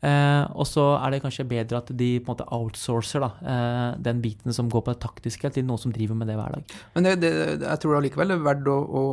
[0.00, 3.98] Eh, og så er det kanskje bedre at de på en måte outsourcer da, eh,
[4.00, 6.76] den biten som går på det taktiske, til noen som driver med det hver dag.
[6.94, 7.32] Men det, det,
[7.66, 9.04] jeg tror allikevel er verdt å, å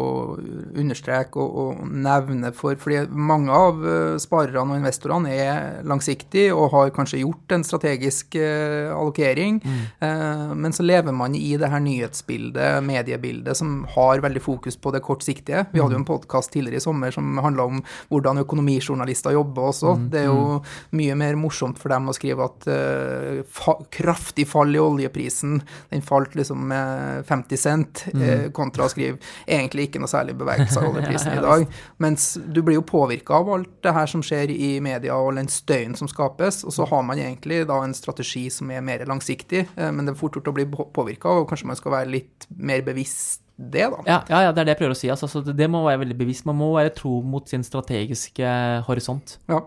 [0.79, 6.71] understreke og, og nevne for fordi mange av eh, sparerne og investorene er langsiktige og
[6.75, 9.61] har kanskje gjort en strategisk allokering, allokering,
[9.99, 14.91] eh, men så lever man i det her nyhetsbildet, mediebildet, som har veldig fokus på
[14.95, 15.65] det kortsiktige.
[15.71, 19.95] Vi hadde jo en podkast tidligere i sommer som handla om hvordan økonomijournalister jobber også.
[20.11, 20.59] Det er jo
[20.97, 25.59] mye mer morsomt for dem å skrive at uh, fa kraftig fall i oljeprisen,
[25.91, 30.81] den falt liksom med 50 cent, uh, kontra å skrive egentlig ikke noe særlig bevegelse
[30.81, 31.67] av oljeprisen i dag.
[32.03, 35.41] Mens du blir jo påvirka av alt det her som skjer i media, og all
[35.41, 39.05] den støyen som skapes, og så har man egentlig da en strategi som er mer
[39.09, 42.11] langsiktig, eh, men det er fort gjort å bli påvirka, og kanskje man skal være
[42.13, 44.01] litt mer bevisst det, da.
[44.05, 45.09] Ja, ja, ja, det er det jeg prøver å si.
[45.09, 46.45] Altså, så det, det må være veldig bevisst.
[46.45, 48.51] Man må være tro mot sin strategiske
[48.85, 49.39] horisont.
[49.49, 49.63] Ja.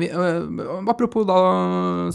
[0.00, 1.36] Vi, øh, apropos da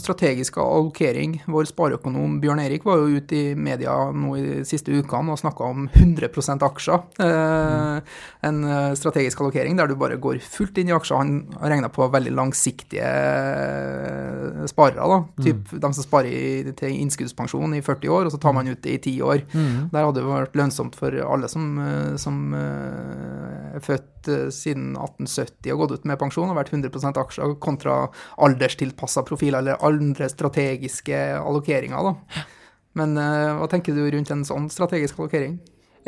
[0.02, 1.36] strategisk allokering.
[1.46, 5.38] Vår spareøkonom Bjørn Erik var jo ute i media nå i de siste ukene og
[5.38, 7.04] snakka om 100 aksjer.
[7.22, 8.00] Eh,
[8.48, 11.22] en øh, strategisk allokering der du bare går fullt inn i aksjer.
[11.22, 15.06] Han har regna på veldig langsiktige øh, sparere.
[15.06, 18.68] da, typ De som sparer i, til innskuddspensjon i 40 år, og så tar man
[18.68, 19.46] ut det i 10 år.
[19.92, 24.96] Der hadde det vært lønnsomt for alle som, øh, som øh, er født øh, siden
[24.98, 28.06] 1870 og gått ut med pensjon, og vært 100% aksjer kontra
[28.40, 32.08] alderstilpassa profiler eller andre strategiske allokeringer.
[32.10, 32.46] da.
[32.98, 35.58] Men uh, hva tenker du rundt en sånn strategisk allokering?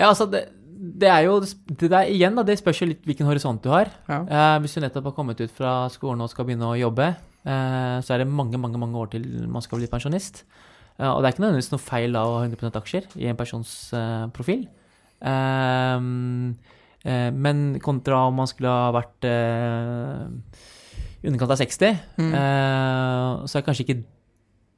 [0.00, 0.46] Ja, altså, det,
[0.80, 3.90] det er jo det der igjen, da, det spørs jo litt hvilken horisont du har.
[4.08, 4.22] Ja.
[4.24, 7.10] Eh, hvis du nettopp har kommet ut fra skolen og skal begynne å jobbe,
[7.44, 10.44] eh, så er det mange, mange mange år til man skal bli pensjonist.
[11.00, 13.70] Og det er ikke nødvendigvis noe feil da å ha 100% aksjer i en persons
[14.36, 14.66] profil.
[17.54, 19.24] Men kontra om man skulle ha vært
[21.22, 22.33] i underkant av 60, Mm.
[22.35, 24.02] eh, så er kanskje ikke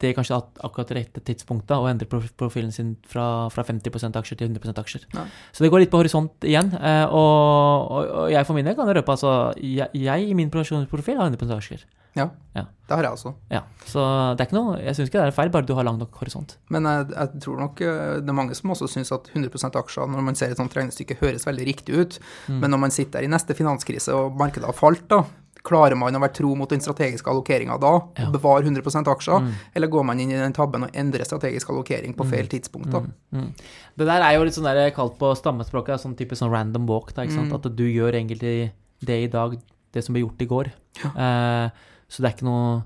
[0.02, 0.34] det kanskje
[0.66, 5.04] akkurat det rette tidspunktet å endre profilen sin fra, fra 50% aksjer til 100 aksjer.
[5.14, 5.26] Nei.
[5.54, 6.72] Så det går litt på horisont igjen.
[6.74, 10.50] eh, Og, og, og jeg for min del kan røpe altså, jeg, jeg i min
[10.50, 11.84] profesjonsprofil har 100 aksjer.
[12.14, 12.64] Ja, Ja.
[12.88, 13.34] det har jeg også.
[13.50, 14.00] Ja, Så
[14.36, 16.12] det er ikke noe, jeg syns ikke det er feil, bare du har lang nok
[16.20, 16.56] horisont.
[16.68, 20.06] Men jeg, jeg tror nok øh, det er mange som også syns at 100% aksjer,
[20.12, 22.18] når man ser et sånt regnestykke, høres veldig riktig ut.
[22.48, 22.58] Mm.
[22.60, 25.22] Men når man sitter der i neste finanskrise og markedet har falt, da,
[25.64, 28.28] klarer man å være tro mot den strategiske allokeringa da, Ja.
[28.34, 29.52] bevare 100 aksjer, Mm.
[29.76, 32.90] eller går man inn i den tabben og endrer strategisk allokering på feil tidspunkt?
[32.90, 33.00] da?
[33.32, 33.54] Mm.
[33.96, 37.14] Det der er jo litt sånn der kalt på stammespråket, sånn type sånn random walk.
[37.14, 37.52] Da, ikke sant?
[37.52, 37.54] Mm.
[37.54, 38.72] At du gjør egentlig
[39.04, 39.56] det i dag,
[39.92, 40.72] det som ble gjort i går.
[41.16, 41.70] Eh,
[42.12, 42.82] så det er ikke noe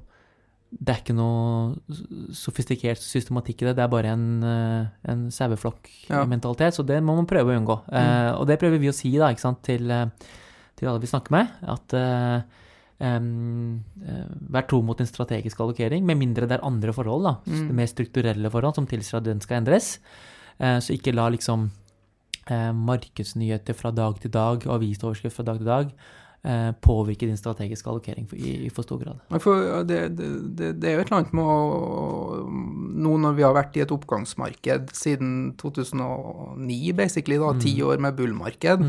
[0.76, 1.76] det er ikke noe
[2.34, 6.72] sofistikert systematikk i det, det er bare en, en saueflokk-mentalitet.
[6.72, 6.74] Ja.
[6.74, 7.76] Så det må man prøve å unngå.
[7.86, 10.10] Eh, og det prøver vi å si da, ikke sant, til, eh,
[10.76, 11.54] til alle vi snakker med.
[11.70, 12.42] At uh,
[12.98, 14.26] um, uh,
[14.58, 17.70] vær tro mot en strategisk allokering, med mindre det er andre forhold, da, Mm.
[17.78, 20.00] mer strukturelle forhold, som tilsier at den skal endres.
[20.58, 21.70] Eh, så ikke la liksom
[22.48, 26.04] eh, markedsnyheter fra dag til dag og avisoverskrift fra dag til dag eh,
[26.82, 29.40] påvirke din strategiske allokering for, i, i for stor grad.
[29.42, 30.28] For det, det,
[30.58, 31.56] det, det er jo et eller annet med å
[32.96, 38.16] Nå når vi har vært i et oppgangsmarked siden 2009, basically, da, ti år med
[38.16, 38.84] bullmarked,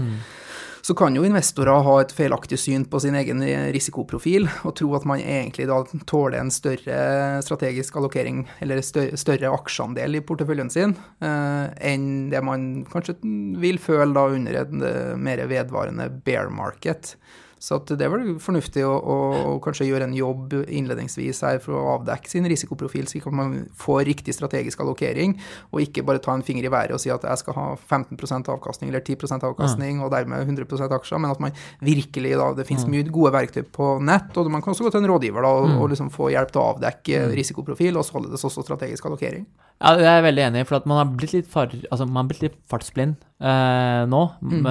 [0.88, 3.42] Så kan jo investorer ha et feilaktig syn på sin egen
[3.76, 10.16] risikoprofil og tro at man egentlig da tåler en større strategisk allokering eller større, aksjeandel
[10.16, 13.18] i porteføljen sin eh, enn det man kanskje
[13.60, 17.18] vil føle da under en eh, mer vedvarende bear market.
[17.60, 19.16] Så det vel fornuftig å, å,
[19.64, 24.36] kanskje gjøre en jobb innledningsvis her for å avdekke sin risikoprofil, at man får riktig
[24.38, 25.34] strategisk allokering,
[25.72, 28.52] og ikke bare ta en finger i været og si at jeg skal ha 15%
[28.54, 32.88] avkastning eller 10% avkastning, og dermed 100% aksjer, men at man virkelig da Det finnes
[32.90, 35.74] mye gode verktøy på nett, og man kan også gå til en rådgiver da, og,
[35.82, 39.46] og liksom få hjelp til å avdekke risikoprofil, og således også strategisk allokering.
[39.78, 42.24] Ja, det er jeg veldig enig i, for man har blitt litt, far, altså, man
[42.24, 44.22] har blitt litt fartsblind eh, nå.
[44.42, 44.66] Mm.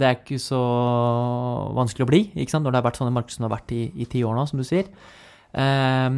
[0.00, 0.58] Det er ikke så
[1.78, 2.66] vanskelig å bli ikke sant?
[2.66, 4.48] når det har vært sånne markeder som det har vært i, i ti år nå,
[4.50, 4.90] som du sier.
[5.52, 6.08] Eh,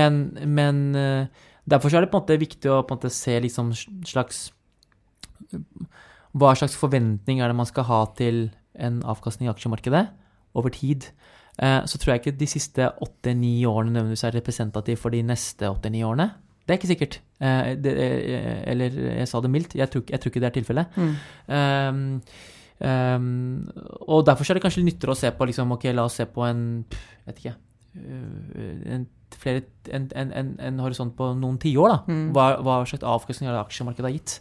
[0.00, 3.36] men, men eh, derfor er det på en måte viktig å på en måte se
[3.44, 3.70] liksom
[4.08, 4.48] slags
[6.34, 8.48] Hva slags forventning er det man skal ha til
[8.80, 10.06] en avkastning i aksjemarkedet
[10.58, 11.10] over tid?
[11.60, 15.68] Eh, så tror jeg ikke de siste åtte-ni årene nødvendigvis er representativ for de neste
[15.68, 16.30] åtte-ni årene.
[16.70, 17.18] Det er ikke sikkert.
[17.42, 20.54] Eh, det, eh, eller jeg sa det mildt, jeg tror, jeg tror ikke det er
[20.54, 20.92] tilfellet.
[20.94, 21.14] Mm.
[21.50, 22.04] Um,
[22.78, 23.70] um,
[24.06, 26.44] og derfor er det kanskje nyttigere å se på liksom, ok, la oss se på
[26.46, 26.62] en
[27.26, 27.56] vet ikke,
[27.98, 31.96] eh, en, flere, en, en, en horisont på noen tiår.
[32.06, 32.28] Mm.
[32.38, 34.38] Hva, hva slags avkastning har aksjemarkedet har gitt?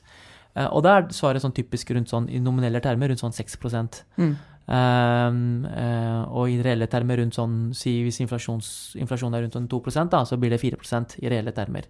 [0.53, 3.57] Uh, og da er svaret sånn typisk rundt sånn, i nominelle termer rundt sånn 6
[3.65, 4.31] mm.
[4.69, 9.81] um, uh, og i reelle termer rundt sånn si Hvis inflasjonen er rundt sånn 2
[10.13, 11.89] da, så blir det 4% i reelle termer.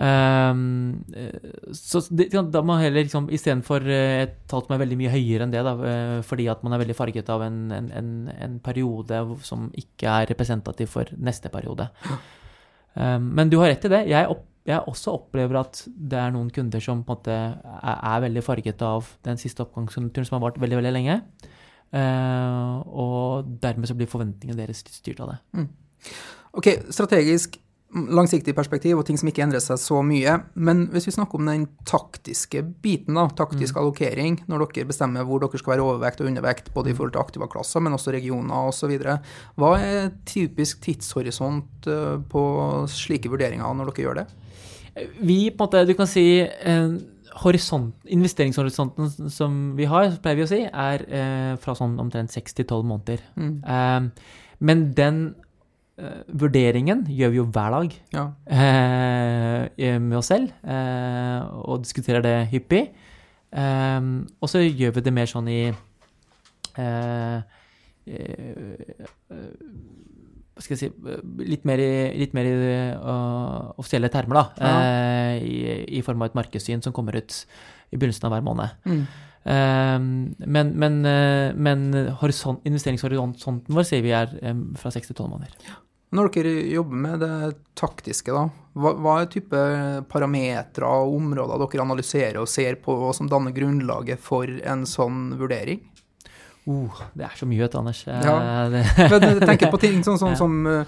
[0.00, 1.02] Um,
[1.76, 5.12] så det, da må man heller liksom, istedenfor eh, et tall som er veldig mye
[5.12, 8.08] høyere enn det, da, eh, fordi at man er veldig farget av en, en, en,
[8.32, 11.90] en periode som ikke er representativ for neste periode.
[12.94, 14.00] Um, men du har rett i det.
[14.08, 18.24] Jeg, opp, jeg, også opplever at det er noen kunder som på en måte er,
[18.24, 21.22] veldig farget av den siste oppgangskonjunkturen som har vart veldig, veldig lenge.
[21.92, 25.42] Uh, og dermed så blir forventningene deres styrt av det.
[25.60, 25.68] Mm.
[26.56, 27.60] Ok, strategisk
[27.90, 30.36] langsiktig perspektiv og ting som ikke endrer seg så mye.
[30.54, 33.80] Men hvis vi snakker om den taktiske biten, da, taktisk mm.
[33.82, 37.24] allokering, når dere bestemmer hvor dere skal være overvekt og undervekt, både i forhold til
[37.24, 38.94] aktive klasser, men også regioner osv.,
[39.58, 42.44] hva er typisk tidshorisont eh, på
[42.90, 44.28] slike vurderinger når dere gjør det?
[45.18, 46.26] Vi, på en måte, du kan si
[47.40, 52.56] Horisont, investeringshorisonten som vi har, pleier vi å si, er eh, fra sånn omtrent seks
[52.58, 53.22] til tolv måneder.
[53.38, 53.52] Mm.
[53.62, 54.34] Eh,
[54.66, 55.22] men den
[56.28, 58.24] vurderingen gjør vi jo hver dag ja.
[58.30, 59.62] uh,
[60.00, 62.88] med oss selv, uh, og diskuterer det hyppig.
[63.50, 65.72] og så gjør vi det mer sånn i
[70.54, 70.90] Hva skal jeg si
[71.50, 72.54] Litt mer i, litt mer i
[73.74, 74.44] offisielle termer, da.
[74.62, 74.70] Ja.
[75.42, 77.42] I, I, form av et markedssyn som kommer ut
[77.90, 78.68] i begynnelsen av hver måned.
[78.86, 79.02] Mm.
[80.46, 81.02] men, men,
[81.58, 84.30] men investeringshorisonten vår sier vi er
[84.78, 85.58] fra seks til tolv måneder.
[85.66, 85.80] Ja.
[86.10, 87.34] Når dere jobber med det
[87.78, 89.60] taktiske, da, hva, hva er type
[90.10, 95.28] parametere og områder dere analyserer og ser på, og som danner grunnlaget for en sånn
[95.38, 95.84] vurdering?
[96.68, 98.02] Uh, det er så mye, vet du, Anders.
[98.06, 98.34] Ja.
[98.68, 100.82] Men jeg tenker på ting sånn, sånn som uh,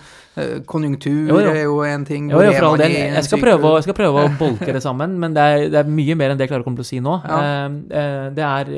[0.69, 1.55] konjunktur jo, jo.
[1.55, 2.29] er jo en ting.
[2.31, 2.99] Jo, jo, for all del.
[2.99, 5.95] Jeg skal, prøve, jeg skal prøve å bolke det sammen, men det er, det er,
[6.03, 7.17] mye mer enn det jeg klarer å komme til å si nå.
[7.25, 7.41] Ja.
[7.41, 8.75] Uh, uh, det er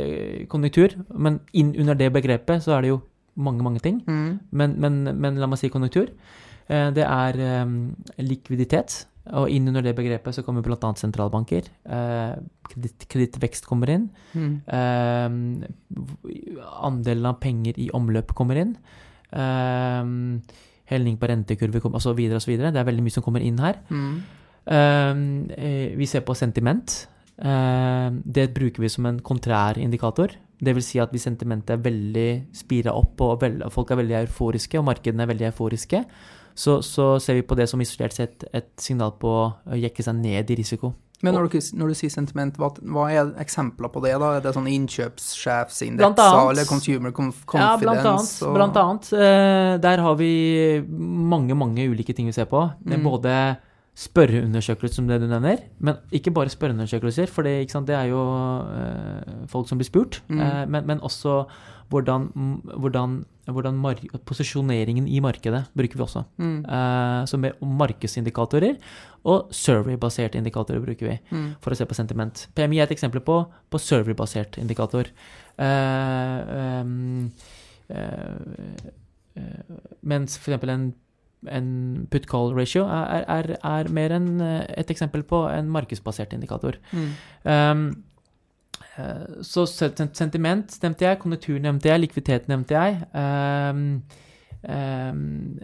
[0.52, 3.02] konjunktur, men inn under det begrepet så er det jo
[3.37, 4.03] mange, mange ting.
[4.07, 4.38] Mm.
[4.51, 6.12] Men, men, men, la meg si konjunktur.
[6.68, 9.05] Eh, det er um, likviditet.
[9.33, 10.90] Og inn under det begrepet så kommer bl.a.
[11.01, 11.70] sentralbanker.
[11.97, 12.35] Eh,
[13.09, 14.11] kredittvekst kommer inn.
[14.37, 14.53] Mm.
[14.68, 15.31] Eh,
[16.85, 18.77] andelen av penger i omløp kommer inn.
[19.33, 20.05] Eh,
[20.92, 22.20] helning på rentekurver osv.
[22.37, 22.55] osv.
[22.61, 23.81] Det er veldig mye som kommer inn her.
[23.88, 24.14] Mm.
[24.64, 27.01] Eh, vi ser på sentiment.
[27.38, 30.37] Eh, det bruker vi som en kontrær indikator.
[30.61, 34.79] Det vil si at hvis sentimentet er veldig spira opp, og folk er veldig euforiske,
[34.79, 36.05] og markedene er veldig euforiske,
[36.55, 40.21] så, så, ser vi på det som isolert sett et signal på å jekke seg
[40.21, 40.93] ned i risiko.
[41.25, 44.12] Men når du, når du sier sentiment, hva, hva, er eksempler på det?
[44.21, 44.35] da?
[44.37, 47.61] Er det sånn innkjøpssjefsindekser eller consumer confidence?
[47.62, 48.33] Ja, blant annet.
[48.45, 48.57] Og...
[48.59, 49.12] Blant annet.
[49.17, 50.33] Eh, der har vi
[50.85, 52.67] mange, mange ulike ting vi ser på.
[52.85, 52.99] Mm.
[53.07, 53.38] Både
[53.94, 55.62] spørreundersøkelser, som det du nevner.
[55.78, 60.22] Men ikke bare spørreundersøkelser, for det, det er jo uh, folk som blir spurt.
[60.28, 60.40] Mm.
[60.40, 61.44] Eh, men, men, også
[61.92, 62.26] hvordan,
[62.80, 63.78] hvordan, hvordan
[64.26, 66.24] posisjoneringen i markedet bruker vi også.
[66.37, 66.64] Mm.
[66.64, 68.74] Eh, så med markedsindikatorer
[69.24, 71.46] og survey-baserte indikatorer bruker vi mm.
[71.62, 72.48] for å se på sentiment.
[72.57, 75.12] PMI er et eksempel på, på survey-basert indikator.
[75.54, 76.83] Eh,
[80.02, 80.68] mens f.eks.
[80.72, 80.90] en
[81.50, 81.68] en
[82.11, 86.80] put call ratio er, er, er mer enn eh, et eksempel på en markedsbasert indikator.
[86.92, 87.14] Mm.
[87.44, 87.87] Um,
[88.94, 93.00] Eh, så sentiment nevnte jeg, konjunktur nevnte jeg, likviditet nevnte jeg.
[93.11, 93.83] Um,
[94.62, 95.59] um,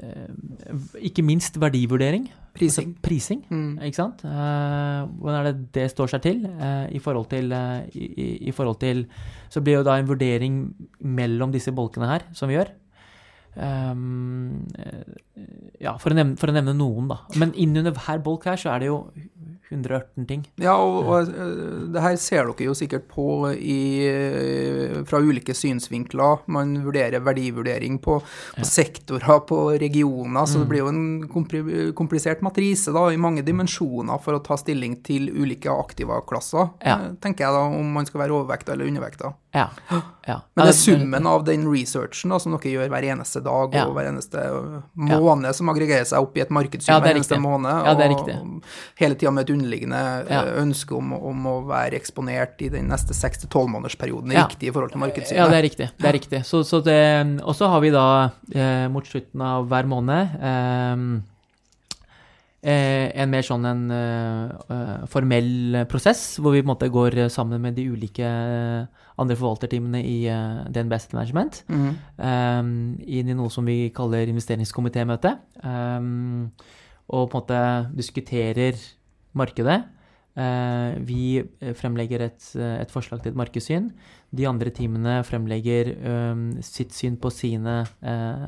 [0.98, 2.28] ikke minst verdivurdering.
[2.50, 2.90] Prising.
[2.90, 3.78] Altså prising, mm.
[3.86, 4.24] ikke sant.
[4.26, 6.42] Uh, hvordan er det det står seg til?
[6.58, 9.04] Uh, i, forhold til uh, i, i, forhold til
[9.48, 10.64] Så blir jo da en vurdering
[10.98, 12.74] mellom disse bolkene her, som vi gjør.
[13.54, 14.19] Um,
[15.80, 17.22] ja, for å, nevne, for å, nevne, noen, da.
[17.40, 18.98] Men innunder hver bolk her så er det jo
[19.70, 20.42] 118 ting.
[20.60, 21.50] Ja, og, og eh,
[21.94, 26.44] det her ser dere jo sikkert på i, eh, fra ulike synsvinkler.
[26.50, 28.68] Man vurderer verdivurdering på, på ja.
[28.68, 30.64] sektorer, på regioner, så mm.
[30.64, 35.30] det blir jo en komplisert matrise da, i mange dimensjoner for å ta stilling til
[35.32, 36.98] ulike aktiva-klasser, ja.
[36.98, 39.32] Eh, tenker jeg da, om man skal være overvekta eller undervekta.
[39.50, 39.66] Ja.
[40.26, 40.36] ja.
[40.54, 43.94] Men det er summen av den researchen da, som dere gjør hver eneste dag og
[43.96, 44.44] hver eneste
[44.94, 47.88] måned, som aggregerer seg opp i et markedssyn hver eneste måned.
[48.00, 48.36] Riktig.
[49.00, 50.02] hele tida med et underliggende.
[50.30, 54.46] Eh, ønske om, om, å være eksponert i den neste 6-12 månedersperioden ja.
[54.46, 55.40] riktig i forhold til markedssynet.
[55.40, 55.90] Ja, det er riktig.
[55.98, 56.42] Det er riktig.
[56.46, 57.00] Så, så det,
[57.42, 58.06] og så har vi da
[58.54, 61.04] eh, mot slutten av hver måned eh,
[62.60, 67.62] eh en mer sånn en uh, formell prosess, hvor vi på en måte går sammen
[67.64, 68.28] med de ulike
[69.20, 72.60] andre forvalterteamene i uh, DNB Asset Management mm -hmm.
[72.60, 75.36] um, inn i noe som vi kaller investeringskomitémøte.
[75.64, 76.50] Um,
[77.08, 78.74] og på en måte diskuterer
[79.32, 79.82] markedet.
[80.38, 81.42] Uh, vi
[81.74, 83.90] fremlegger et, et, forslag til et markedssyn.
[84.30, 88.46] De andre teamene fremlegger um, sitt syn på sine, uh,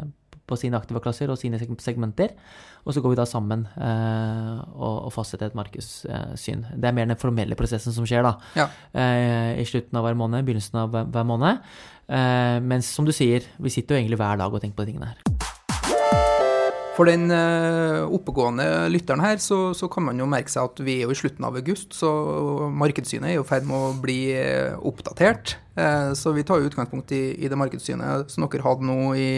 [0.52, 2.36] på sine aktive klasser og sine segmenter.
[2.82, 6.66] Og så går vi da sammen eh, og, og, fastsetter et markedssyn.
[6.74, 8.36] Det er mer den formelle prosessen som skjer da.
[8.58, 8.68] Ja.
[8.92, 11.62] eh, i slutten av hver måned, begynnelsen av hver måned.
[12.68, 15.12] mens som du sier, vi sitter jo egentlig hver dag og tenker på de tingene
[15.14, 15.42] her.
[16.92, 20.98] For den uh, oppegående lytteren her, så, så, kan man jo merke seg at vi
[20.98, 22.10] er jo i slutten av august, så
[22.68, 25.56] markedssynet er jo i ferd med å bli uh, oppdatert.
[25.72, 29.30] Så vi tar jo utgangspunkt i, i det markedssynet som dere hadde nå i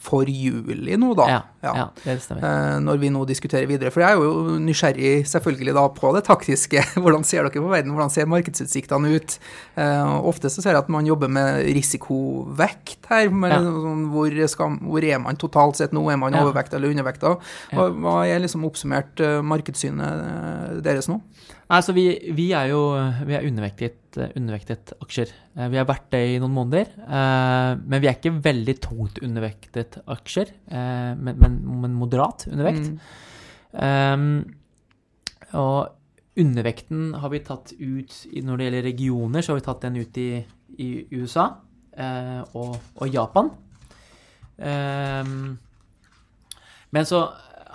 [0.00, 1.26] for juli nå, da.
[1.28, 1.72] Ja, ja.
[1.76, 2.44] ja, det stemmer.
[2.46, 3.92] Eh, når vi nå diskuterer videre.
[3.92, 6.84] For jeg er jo nysgjerrig selvfølgelig da på det taktiske.
[7.02, 7.92] Hvordan ser dere på verden?
[7.92, 9.36] Hvordan ser markedsutsiktene ut?
[9.76, 13.28] Eh, ofte så ser jeg at man jobber med risikovekt her.
[13.28, 13.60] Med, ja.
[13.60, 16.06] sånn, hvor, skal, hvor, er man totalt sett nå?
[16.08, 17.36] Er man overvekta eller undervekta?
[17.74, 21.20] Hva, hva er liksom oppsummert uh, markedssynet eh, deres nå?
[21.70, 22.04] Altså, vi,
[22.34, 22.80] vi, er jo
[23.28, 25.30] vi er undervektet, undervektet, aksjer.
[25.54, 26.90] Eh, vi har vært det i noen måneder.
[26.98, 32.90] Eh, men vi er ikke veldig tungt undervektet aksjer, eh, men, men, men moderat undervekt.
[32.90, 32.98] Mm.
[33.70, 34.24] Um,
[35.54, 40.00] og undervekten har vi tatt ut Når det gjelder regioner, så har vi tatt den
[40.00, 40.30] ut i,
[40.82, 40.88] i
[41.20, 41.44] USA
[42.58, 43.52] og, og, Japan.
[44.58, 45.54] Um,
[46.90, 47.28] men så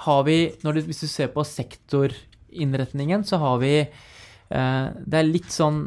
[0.04, 2.12] har vi, du, hvis du ser på sektor
[2.62, 5.84] innretningen så har vi eh, det er litt sånn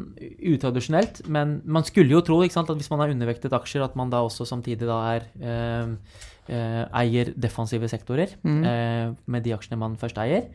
[0.53, 4.11] utradisjonelt, men man skulle jo tro sant, at hvis man har undervektet aksjer, at man
[4.13, 5.93] da også samtidig da er eh,
[6.49, 8.63] eh, eier defensive sektorer mm.
[8.63, 10.49] eh, med de aksjene man først eier.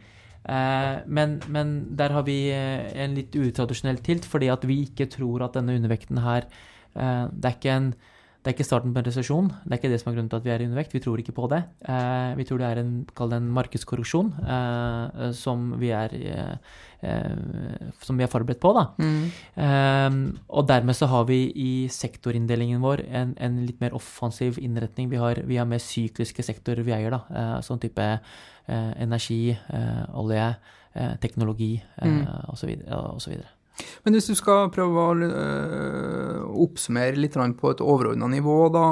[0.44, 5.08] Eh, men, men, der har vi eh, en litt utradisjonell tilt, fordi at vi ikke
[5.12, 6.48] tror at denne undervekten her
[6.94, 7.86] Det er ikke en
[8.44, 9.46] det er ikke starten på en resesjon.
[9.64, 10.92] Det er ikke det som er grunnen til at vi er i undervekt.
[10.92, 11.62] Vi tror ikke på det.
[11.88, 12.90] Eh, vi tror det er en,
[13.24, 16.74] en markedskorrupsjon eh, som, vi er, eh,
[17.08, 18.74] eh, som vi er forberedt på.
[18.76, 18.84] Da.
[19.00, 19.24] Mm.
[19.64, 20.18] Eh,
[20.60, 25.08] og dermed så har vi i sektorinndelingen vår en, en litt mer offensiv innretning.
[25.08, 27.16] Vi har, vi har, mer sykliske sektorer vi eier.
[27.16, 28.12] da, eh, Sånn type
[28.68, 29.52] energi,
[30.16, 30.44] olje,
[31.20, 32.22] teknologi mm.
[32.52, 33.34] osv.
[34.04, 38.84] Men hvis du skal prøve å øh, oppsummere litt på et overordna nivå, da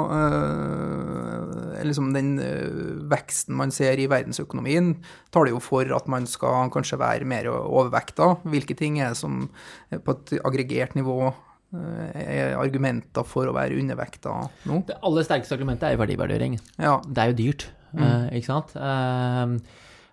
[1.73, 4.95] Øh, liksom Den øh, veksten man ser i verdensøkonomien,
[5.33, 8.35] tar det jo for at man skal kanskje være mer overvekta.
[8.43, 9.49] Hvilke ting er det som
[9.91, 11.33] på et aggregert nivå
[11.73, 14.33] er argumenter for å være undervekta
[14.69, 14.83] nå?
[14.85, 16.59] Det aller sterkeste argumentet er jo verdivurdering.
[16.77, 16.99] Ja.
[17.01, 17.65] Det er jo dyrt,
[17.97, 18.29] mm.
[18.37, 18.75] ikke sant?
[18.77, 19.57] Uh,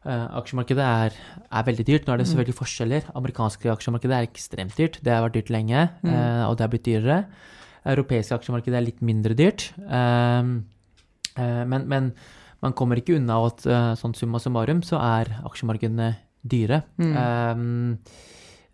[0.05, 1.17] aksjemarkedet er,
[1.51, 2.07] er, veldig dyrt.
[2.07, 2.31] Nå er det mm.
[2.33, 3.09] selvfølgelig forskjeller.
[3.19, 4.97] Amerikanske aksjemarkedet er ekstremt dyrt.
[5.05, 6.11] Det har vært dyrt lenge, mm.
[6.11, 7.19] uh, og det har blitt dyrere.
[7.91, 9.71] Europeiske aksjemarkedet er litt mindre dyrt.
[9.85, 10.65] Uh,
[11.41, 12.11] men, men,
[12.61, 13.63] man kommer ikke unna at
[13.97, 16.11] sånn summa summarum så er aksjemarkedene
[16.45, 16.83] dyre.
[17.01, 17.15] Mm.
[17.17, 17.95] Um,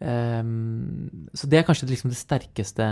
[0.00, 2.88] um, så det er kanskje liksom det sterkeste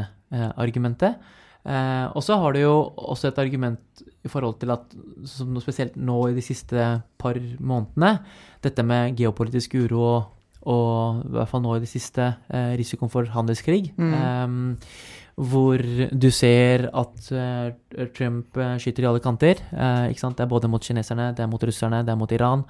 [0.54, 1.18] argumentet.
[1.64, 4.84] Eh, og så har du jo også et argument i forhold til at,
[5.28, 6.86] som spesielt nå i de siste
[7.20, 8.18] par månedene,
[8.64, 10.30] dette med geopolitisk uro og,
[10.68, 13.92] og i hvert fall nå i det siste eh, risikoen for handelskrig.
[13.96, 14.14] Mm.
[14.20, 15.82] Eh, hvor
[16.14, 19.58] du ser at uh, Trump uh, skyter i alle kanter.
[19.72, 22.62] Uh, det er både mot kineserne, det er mot russerne, det er mot Iran.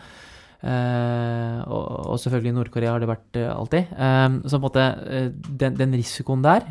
[0.65, 3.95] Og, og selvfølgelig Nord-Korea har det vært eh, alltid.
[3.99, 5.31] Um, så på en måte eh,
[5.63, 6.67] den, den risikoen der,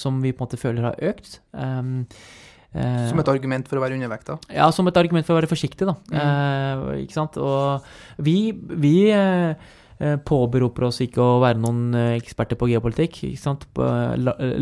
[0.00, 2.04] som vi på en måte føler har økt uh,
[3.08, 4.38] Som et argument for å være undervekta?
[4.52, 5.96] Ja, som et argument for å være forsiktig, da.
[6.12, 7.04] Mm.
[7.04, 7.36] Ikke sant.
[7.40, 8.96] Og vi, vi
[9.98, 14.12] Eh, påberoper oss ikke å være noen eh, eksperter på geopolitikk, eh,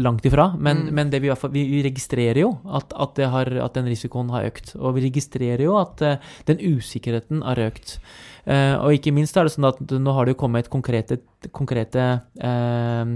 [0.00, 0.46] langt ifra.
[0.56, 0.94] Men, mm.
[0.96, 4.72] men vi, vi, registrerer jo at, at, har, at, den risikoen har økt.
[4.80, 6.00] Og vi registrerer jo at
[6.48, 7.98] den usikkerheten har økt.
[8.46, 11.18] Og ikke minst er det sånn at nå har det jo kommet konkrete,
[11.50, 12.04] konkrete
[12.38, 13.14] eh,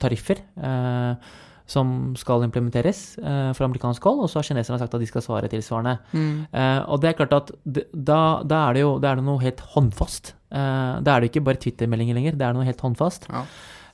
[0.00, 0.40] tariffer.
[0.56, 1.32] Eh,
[1.72, 5.24] som skal implementeres eh, fra amerikansk hold, og så har kineserne sagt at de skal
[5.24, 5.96] svare tilsvarende.
[6.12, 6.32] Mm.
[6.50, 9.62] Eh, og det er klart at da, da, er det jo det er noe helt
[9.74, 10.34] håndfast.
[10.52, 13.28] Eh, da er det ikke bare Twitter-meldinger lenger, det er noe helt håndfast.
[13.30, 13.46] Ja.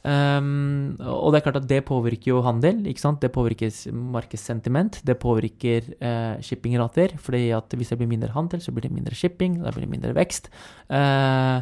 [0.06, 3.20] Um, og det er klart at det påvirker jo handel, ikke sant?
[3.20, 7.16] det påvirker markedssentiment, det påvirker uh, shippingrater.
[7.18, 9.90] fordi at hvis det blir mindre handel, så blir det mindre shipping, da blir det
[9.90, 10.50] mindre vekst.
[10.88, 11.60] Uh,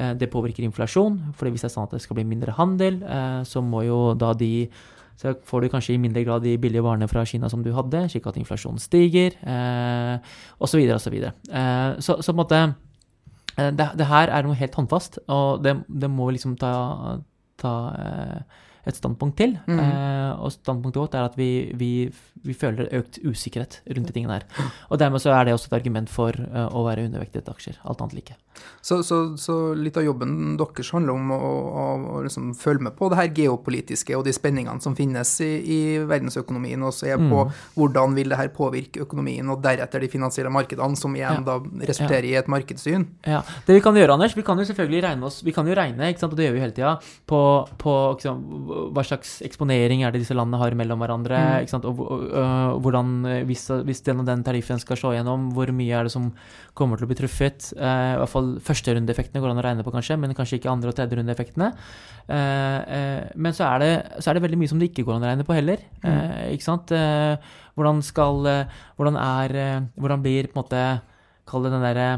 [0.00, 3.02] uh, det påvirker inflasjon, fordi hvis det er sånn at det skal bli mindre handel,
[3.46, 4.68] så må jo da de
[5.14, 8.00] så får du kanskje i mindre grad de billige varene fra Kina som du hadde,
[8.10, 9.36] slik at inflasjonen stiger,
[10.58, 10.80] osv.
[10.90, 11.14] osv.
[11.22, 12.58] Eh, så, så på en måte
[13.54, 16.72] det, det, her er noe helt håndfast, og det, det må vi liksom ta,
[17.60, 19.56] ta eh, et standpunkt til.
[19.66, 19.80] Mm.
[19.80, 21.92] Eh, og standpunktet vårt er at vi, vi,
[22.44, 24.72] vi, føler økt usikkerhet rundt de tingene her.
[24.90, 27.80] Og dermed så er det også et argument for uh, å være undervektet aksjer.
[27.88, 28.36] Alt annet like.
[28.84, 31.84] Så, så, så, litt av jobben deres handler om å, å,
[32.16, 35.78] å liksom følge med på det her geopolitiske og de spenningene som finnes i, i
[36.04, 37.54] verdensøkonomien, og se på mm.
[37.78, 41.46] hvordan vil det her påvirke økonomien, og deretter de finansielle markedene, som igjen ja.
[41.46, 42.34] da resulterer ja.
[42.34, 43.06] i et markedssyn.
[43.24, 43.40] Ja.
[43.66, 46.10] Det vi kan gjøre, Anders, vi kan jo selvfølgelig regne oss, vi kan jo regne,
[46.12, 46.94] ikke sant, og det gjør vi hele tida,
[47.30, 47.40] på,
[47.80, 48.44] på liksom,
[48.94, 51.40] hva slags eksponering er det disse landene har mellom hverandre?
[51.64, 51.88] Mm.
[51.88, 53.14] Og, og, og, hvordan,
[53.48, 56.30] hvis, hvis, den og den tariffen skal slå gjennom, hvor mye er det som
[56.76, 57.70] kommer til å bli truffet?
[57.78, 60.92] Uh, I hvert fall førsterundeeffektene går an å regne på, kanskje, men kanskje ikke andre-
[60.92, 61.70] og tredjerundeeffektene.
[62.24, 65.18] Uh, uh, men så er, det, så er, det, veldig mye som det ikke går
[65.18, 65.82] an å regne på heller.
[66.04, 66.52] Mm.
[66.54, 66.92] ikke sant?
[67.74, 68.44] hvordan skal
[68.96, 69.54] Hvordan er
[69.96, 70.82] Hvordan blir på en måte
[71.48, 72.08] Kall det den derre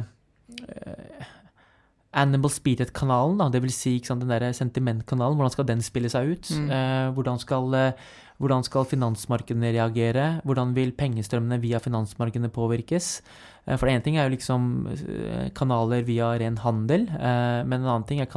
[2.16, 6.48] Animal Spirit-kanalen, det vil si sant, den der sentimentkanalen, hvordan skal den spille seg ut?
[6.48, 6.70] Mm.
[6.72, 8.06] Eh, hvordan, skal, eh,
[8.40, 10.40] hvordan, skal, finansmarkedene reagere?
[10.48, 13.20] Hvordan vil pengestrømmene via finansmarkedene påvirkes?
[13.66, 17.88] Eh, for én ting er jo liksom eh, kanaler via ren handel, eh, men en
[17.90, 18.30] annen ting er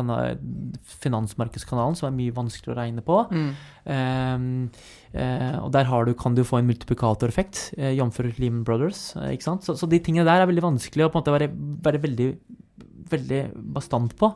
[1.00, 3.20] finansmarkedskanalen, som er mye vanskeligere å regne på.
[3.30, 3.52] Mm.
[5.10, 8.20] Eh, og der du, kan du få en multiplikatoreffekt, jf.
[8.38, 9.14] Lehman Brothers.
[9.42, 11.54] Så, så, de tingene der er veldig vanskelig å på en måte være,
[11.86, 12.34] være veldig
[13.10, 13.40] veldig
[13.74, 14.28] bastant på.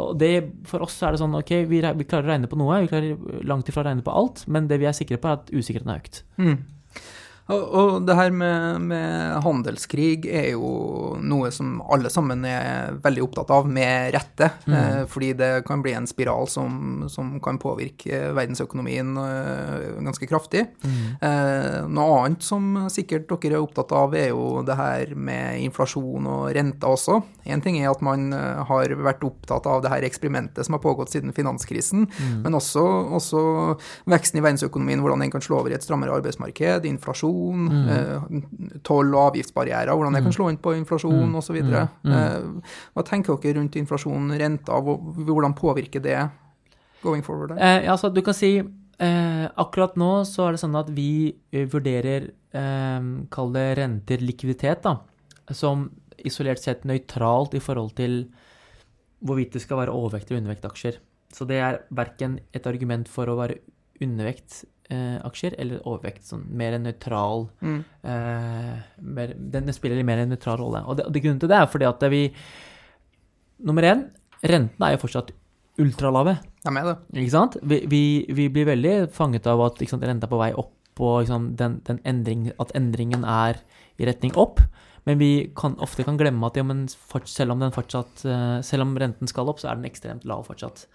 [0.00, 0.32] Og det,
[0.68, 3.46] for oss er det sånn ok, vi, vi, klarer å regne på noe, vi klarer
[3.48, 5.92] langt ifra å regne på alt, men det vi er sikre på, er at usikkerheten
[5.92, 6.20] har økt.
[6.36, 6.58] Mm.
[7.50, 13.24] Og, og det her med, med, handelskrig er jo noe som alle sammen er veldig
[13.26, 14.50] opptatt av, med rette.
[14.66, 14.76] Mm.
[14.76, 20.66] Eh, fordi det kan bli en spiral som, som kan påvirke verdensøkonomien eh, ganske kraftig.
[20.84, 21.00] Mm.
[21.26, 26.28] Eh, noe annet som sikkert dere er opptatt av, er jo det her med inflasjon
[26.30, 27.20] og renter også.
[27.50, 30.84] Én ting er at man eh, har vært opptatt av det her eksperimentet som har
[30.84, 32.40] pågått siden finanskrisen, mm.
[32.44, 32.84] men også,
[33.18, 33.44] også
[34.10, 37.88] veksten i verdensøkonomien, hvordan den kan slå over i et strammere arbeidsmarked, inflasjon inflasjon, mm.
[37.88, 40.36] eh, toll- og avgiftsbarrierer, hvordan det kan mm.
[40.36, 41.38] slå inn på inflasjon mm.
[41.40, 41.56] osv.
[41.62, 41.88] Mm.
[42.02, 42.12] mm.
[42.16, 44.92] Eh, hva tenker dere rundt inflasjon, renter,
[45.28, 46.18] hvordan påvirker det
[47.02, 47.56] going forward?
[47.58, 51.66] Eh, altså, du kan si eh, akkurat nå så er det sånn at vi eh,
[51.70, 54.98] vurderer, eh, kall det renter, likviditet, da,
[55.50, 55.88] som
[56.20, 58.26] isolert sett nøytralt i forhold til
[59.24, 61.00] hvorvidt det skal være overvekt eller undervekt aksjer.
[61.30, 63.60] Så det er verken et argument for å være
[64.02, 64.64] undervekt
[65.26, 66.24] aksjer eller overvekt.
[66.28, 67.78] Sånn mer en nøytral mm.
[68.12, 68.74] eh,
[69.18, 70.82] mer, den, spiller mer en nøytral rolle.
[70.86, 72.24] Og, det, og det grunnen til det er fordi at vi
[73.60, 74.06] Nummer én,
[74.40, 75.34] rentene er jo fortsatt
[75.80, 76.38] ultralave.
[76.64, 76.94] Jeg med det.
[77.20, 77.58] Ikke sant?
[77.60, 81.18] Vi, vi, vi blir veldig fanget av at sant, renta er på vei opp, og
[81.22, 83.60] liksom, den, den endring, at endringen er
[84.00, 84.62] i retning opp.
[85.08, 86.64] Men vi kan, ofte kan glemme at ja,
[87.28, 90.86] selv, om fortsatt, eh, selv om renten skal opp, så er den ekstremt lav fortsatt.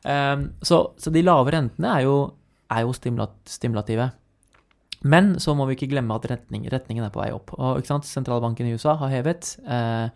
[0.00, 2.14] Um, så, så, de lave rentene er jo
[2.70, 4.10] er jo stimulative.
[5.00, 7.54] Men så må vi ikke glemme at retning, retningen er på vei opp.
[7.56, 9.54] Og Sentralbanken i USA har hevet.
[9.64, 10.10] Eh,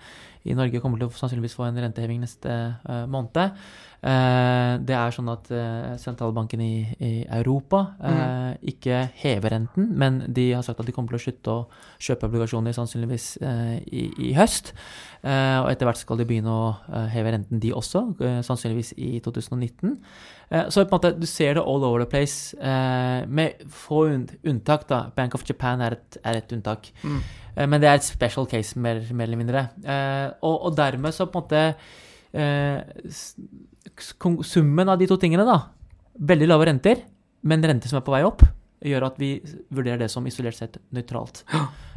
[0.45, 3.57] I Norge kommer til å sannsynligvis få en renteheving neste uh, måned.
[4.05, 8.61] Uh, det er sånn at uh, sentralbanken i, i Europa mm.
[8.75, 11.63] ikke hever renten, men de har sagt at de kommer til å slutte å
[12.05, 14.75] kjøpe obligasjoner sannsynligvis i, i høst.
[15.25, 18.03] og etter hvert skal de begynne å heve renten, de også,
[18.45, 19.97] sannsynligvis i 2019.
[20.69, 22.53] så på en måte, du ser det all over the place,
[23.27, 24.05] med få
[24.45, 24.89] unntak.
[24.89, 26.93] da, Bank of Japan er et, er et unntak.
[27.03, 27.23] Mm.
[27.55, 29.61] Men det er et special case, mer, mer eller mindre.
[30.43, 31.61] og, og dermed så på en måte
[32.35, 33.13] eh,
[34.43, 35.61] summen av de to tingene, da,
[36.19, 37.03] veldig lave renter,
[37.47, 38.45] men renter som er på vei opp,
[38.85, 39.37] gjør at vi
[39.73, 41.45] vurderer det som isolert sett nøytralt.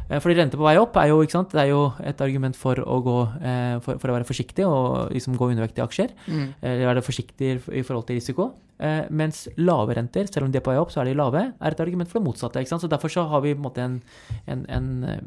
[0.08, 2.56] Eh, Fordi rente på vei opp er jo, ikke sant, det er jo et argument
[2.56, 6.16] for å, gå, eh, for, for å være forsiktig og liksom gå undervektig i aksjer.
[6.26, 6.46] Mm.
[6.62, 8.50] Eller være forsiktig i forhold til risiko.
[8.78, 11.42] Eh, mens lave renter, selv om de er på vei opp, så er de lave,
[11.50, 12.62] er et argument for det motsatte.
[12.62, 12.84] ikke sant?
[12.84, 14.00] Så Derfor så har vi en
[14.46, 15.20] en, en,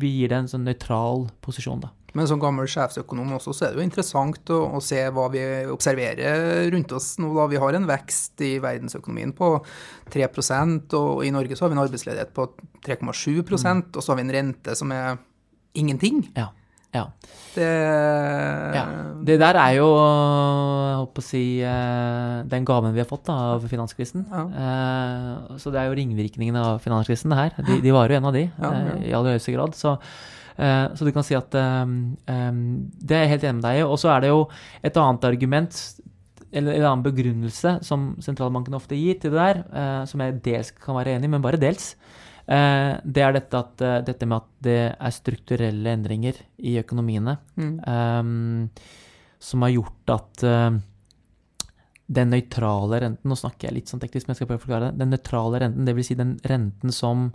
[0.00, 1.92] Vi gir det en sånn nøytral posisjon, da.
[2.14, 5.42] Men som gammel sjefsøkonom også, så er det jo interessant å, å se hva vi
[5.70, 7.30] observerer rundt oss nå.
[7.36, 9.52] da Vi har en vekst i verdensøkonomien på
[10.10, 12.48] 3% og i Norge så har vi en arbeidsledighet på
[12.86, 13.82] 3,7 Mm.
[13.94, 15.18] og så har vi en rente som er
[15.78, 16.24] ingenting.
[16.36, 16.48] Ja.
[16.94, 17.04] ja.
[17.54, 17.68] Det
[18.74, 18.84] Ja.
[19.22, 23.36] Det der er jo, jeg holdt å si, eh, den gaven vi har fått da,
[23.54, 24.26] av finanskrisen.
[24.30, 24.42] Ja.
[24.48, 27.62] Eh, Så det er jo ringvirkningene av finanskrisen, det her.
[27.66, 29.74] De, de var jo en av de, eh, i aller høyeste grad.
[29.76, 29.98] Så,
[30.94, 31.92] så du kan si at eh,
[32.28, 32.52] eh,
[33.00, 33.84] Det er jeg helt enig med deg i.
[33.88, 34.42] Og så er det jo
[34.84, 35.78] et annet argument,
[36.52, 40.72] eller en annen begrunnelse, som sentralbanken ofte gir til det der, eh, som jeg dels
[40.76, 41.94] kan være enig i, men bare dels.
[42.50, 47.38] Eh, Det er dette, at, eh, dette med at det er strukturelle endringer i økonomiene
[47.56, 47.80] Mm.
[47.86, 48.70] ehm,
[49.38, 50.70] som har gjort at eh,
[52.10, 54.90] den nøytrale renten Nå snakker jeg litt sånn teknisk, men jeg skal prøve å forklare
[54.90, 54.98] det.
[54.98, 56.06] Den nøytrale renten, dvs.
[56.10, 57.32] Si den renten som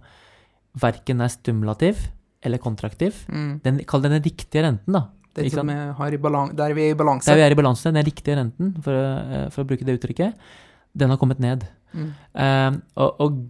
[0.75, 2.09] verken er stimulativ
[2.45, 3.23] eller kontraktiv.
[3.31, 3.51] Mm.
[3.65, 5.05] Den, kall det den riktige renten, da.
[5.35, 6.19] Den som er, har i
[6.55, 7.27] der vi er i balanse.
[7.27, 9.97] Der vi er i balanse, den riktige renten, for, å- eh, for å bruke det
[9.99, 10.33] uttrykket,
[10.95, 11.65] den har kommet ned.
[11.91, 12.11] Mm.
[12.33, 13.41] Um, og, og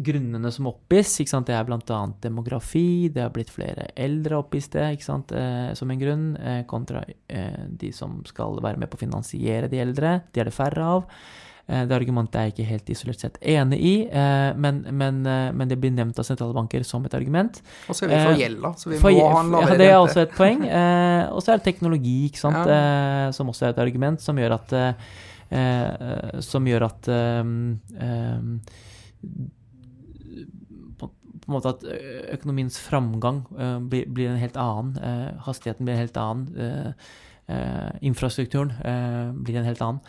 [0.00, 1.12] grunnene som oppgis,
[1.44, 1.98] det er bl.a.
[2.24, 6.62] demografi, det har blitt flere eldre oppgis det, ikke sant, eh, som en grunn, eh,
[6.70, 10.14] kontra eh, de som skal være med på å finansiere de eldre.
[10.32, 11.04] De er det færre av.
[11.70, 15.52] Eh, det argumentet er jeg ikke helt isolert sett enig i, eh, men, men, eh,
[15.54, 17.60] men det blir nevnt av sentralbanker som et argument.
[17.86, 19.92] Og så er vi for gjelda, så vi For- må ha en ja, det er
[19.94, 20.00] rente.
[20.08, 20.64] også et poeng.
[21.36, 23.30] Og så er det teknologi, ikke sant, Ja.
[23.36, 24.74] som også er et argument som gjør at
[26.46, 27.08] Som gjør at
[30.98, 31.84] på, en måte at
[32.36, 33.42] økonomiens framgang
[33.90, 35.38] blir, blir en helt annen.
[35.46, 36.94] hastigheten blir en helt annen.
[38.00, 38.70] infrastrukturen
[39.42, 40.00] blir en helt annen.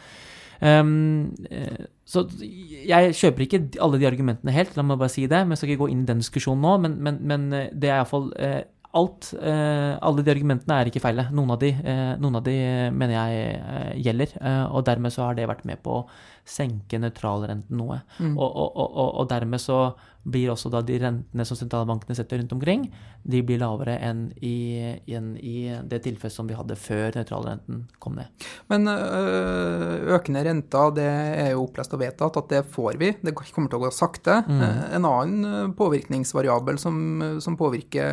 [0.62, 5.42] Um, eh, så jeg kjøper ikke alle de argumentene helt, la meg bare si det.
[5.46, 6.76] Men jeg skal ikke gå inn i den diskusjonen nå.
[6.86, 8.62] Men, men, men eh, det er iallfall uh,
[8.94, 9.34] alt.
[9.40, 11.28] eh, alle de argumentene er ikke feile.
[11.32, 14.34] Noen av de, eh, noen av de eh, mener jeg eh, gjelder.
[14.42, 16.08] eh, og dermed så har det vært med på å
[16.46, 18.02] senke nøytralrenten noe.
[18.20, 18.36] Mm.
[18.36, 19.80] Og, og, og, og dermed så
[20.24, 22.86] blir også da de rentene som sentralbankene setter rundt omkring,
[23.22, 28.18] de blir lavere enn i, enn i det tilfellet som vi hadde før nøytralrenten kom
[28.18, 28.30] ned.
[28.72, 33.12] Men øh, økende renter, det er jo opplest og vedtatt at det får vi.
[33.22, 34.42] Det kommer til å gå sakte.
[34.48, 34.62] Mm.
[34.62, 36.98] Eh, En annen øh, påvirkningsvariabel som,
[37.42, 38.10] som påvirker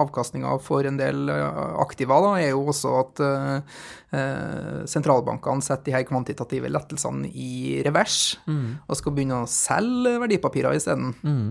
[0.00, 3.80] avkastninga for en del øh, aktiva, da, er jo også at øh,
[4.90, 11.14] sentralbankene setter de her kvantitative lettelsene i revers og skal begynne å selge verdipapirer isteden.
[11.22, 11.49] Mm.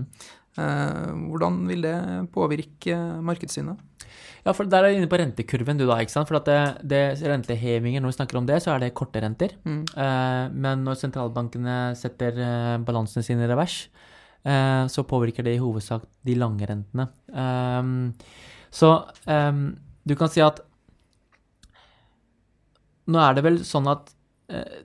[0.58, 1.96] Eh, hvordan vil det
[2.34, 3.78] påvirke markedssynet?
[4.40, 5.98] Ja, for der er du inne på rentekurven, du da.
[6.00, 6.28] ikke sant?
[6.30, 9.52] For at det, det rentehevinger, når vi snakker om det, så er det korte renter.
[9.68, 9.82] Mm.
[10.04, 13.82] Eh, men når sentralbankene setter eh, balansene sine i revers,
[14.48, 17.10] eh, så påvirker det i hovedsak de lange rentene.
[17.36, 18.10] Ehm,
[18.72, 18.94] så
[19.28, 19.64] ehm,
[20.08, 20.64] du kan si at
[23.10, 24.12] Nå er det vel sånn at
[24.54, 24.82] eh,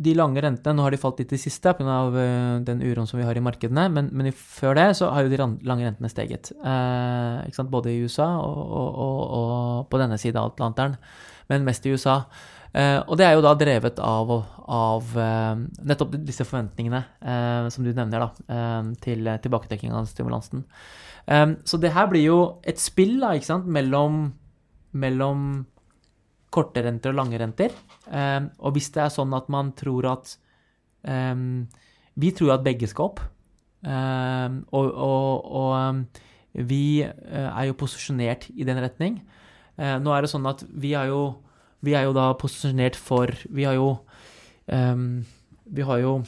[0.00, 1.96] de lange rentene Nå har de falt litt i det siste pga.
[2.14, 5.32] Uh, den uroen som vi har i markedene, men, men før det så har jo
[5.32, 6.52] de lange rentene steget.
[6.56, 7.66] Eh?
[7.70, 10.96] Både i USA og, og, og, og på denne siden av Atlanteren,
[11.50, 12.22] men mest i USA.
[12.70, 14.30] Eh, og det er jo da drevet av,
[14.70, 20.62] av eh, nettopp disse forventningene eh, som du nevner, da, eh, til tilbaketrekking av stimulansen.
[21.26, 23.34] Eh, så det her blir jo et spill da,
[23.66, 24.22] mellom,
[24.94, 25.48] mellom
[26.54, 27.74] korte renter og lange renter.
[28.10, 30.32] Eh, og hvis det er sånn at man tror at
[31.06, 31.36] eh,
[32.20, 33.22] Vi tror at begge skal opp.
[33.86, 39.20] Eh, og og, og vi eh, er jo posisjonert i den retning.
[39.78, 41.36] Eh, nå er det sånn at vi er jo,
[41.86, 43.96] vi er jo da posisjonert for Vi har jo
[45.70, 46.20] Vi har jo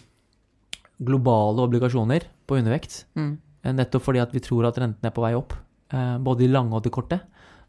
[1.03, 3.05] globale obligasjoner på undervekt.
[3.19, 3.37] Mm.
[3.63, 5.55] Eh, Nettopp fordi at vi tror at rentene er på vei opp.
[5.93, 7.21] Eh, både i lange og de korte.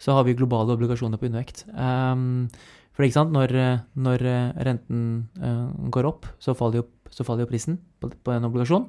[0.01, 1.63] Så har vi globale obligasjoner på undervekt.
[1.69, 2.49] Um,
[2.93, 3.55] for ikke sant, når,
[3.97, 5.03] når eh, renten
[5.41, 8.85] uh, går opp, så faller jo, så faller jo prisen på, på en obligasjon.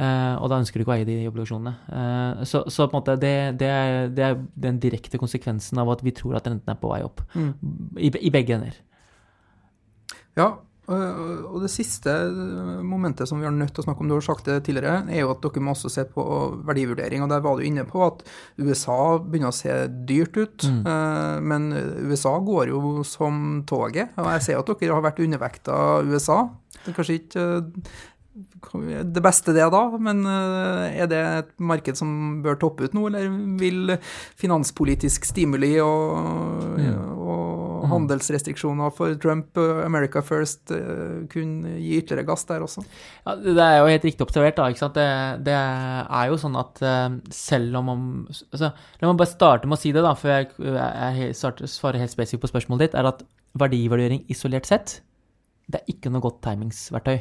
[0.00, 1.72] Uh, og da ønsker du ikke å eie de obligasjonene.
[1.90, 5.92] Uh, så, så på en måte det, det, er, det er den direkte konsekvensen av
[5.94, 7.22] at vi tror at renten er på vei opp.
[7.36, 7.52] Mm.
[8.00, 8.80] I, I begge ender.
[10.38, 10.48] Ja,
[10.90, 12.12] Og det siste
[12.86, 15.22] momentet som vi har nødt til å snakke om, du har sagt det tidligere, er
[15.22, 16.24] jo at dere må også se på
[16.66, 17.24] verdivurdering.
[17.24, 18.24] og Der var du inne på at
[18.58, 19.76] USA begynner å se
[20.08, 20.66] dyrt ut.
[20.66, 20.82] Mm.
[21.46, 21.70] Men
[22.10, 24.16] USA går jo som toget.
[24.18, 25.76] Og jeg ser at dere har vært undervekta
[26.06, 26.42] USA.
[26.80, 27.46] Det er kanskje ikke
[29.10, 29.82] det beste, det, da.
[29.98, 33.30] Men er det et marked som bør toppe ut nå, eller
[33.60, 33.96] vil
[34.38, 37.19] finanspolitisk stimuli og, mm.
[37.90, 37.94] Mm.
[37.96, 42.84] handelsrestriksjoner for Trump, America First, eh, kunne gi ytterligere gass der også.
[43.26, 44.56] Ja, det er jo helt riktig observert.
[44.56, 44.96] da, ikke sant?
[44.96, 45.08] Det,
[45.50, 49.78] det er jo sånn at eh, selv om man altså, La meg bare starte med
[49.78, 52.98] å si det, da, før jeg, jeg starter, svarer helt spesifikt på spørsmålet ditt.
[52.98, 53.22] er at
[53.58, 55.00] Verdivurdering isolert sett,
[55.70, 57.18] det er ikke noe godt timingsverktøy.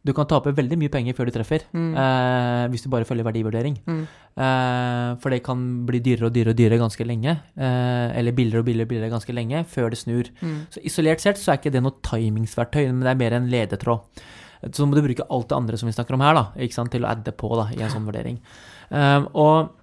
[0.00, 1.90] Du kan tape veldig mye penger før du treffer, mm.
[1.92, 3.76] eh, hvis du bare følger verdivurdering.
[3.84, 4.02] Mm.
[4.32, 7.34] Eh, for det kan bli dyrere og dyrere og dyrere ganske lenge.
[7.52, 10.30] Eh, eller billigere og billigere, billigere ganske lenge, før det snur.
[10.40, 10.56] Mm.
[10.72, 14.24] Så isolert sett så er ikke det noe timingsverktøy, men det er mer en ledetråd.
[14.72, 17.12] Så må du bruke alt det andre som vi snakker om her, da, til å
[17.12, 18.40] adde på da, i en sånn vurdering.
[18.88, 19.76] Eh, og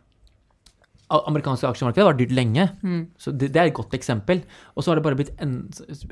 [1.07, 2.65] amerikanske aksjemarkedet har vært dyrt lenge.
[2.83, 3.03] Mm.
[3.19, 4.41] Så det, det, er et godt eksempel.
[4.75, 5.61] Og så har det bare blitt en,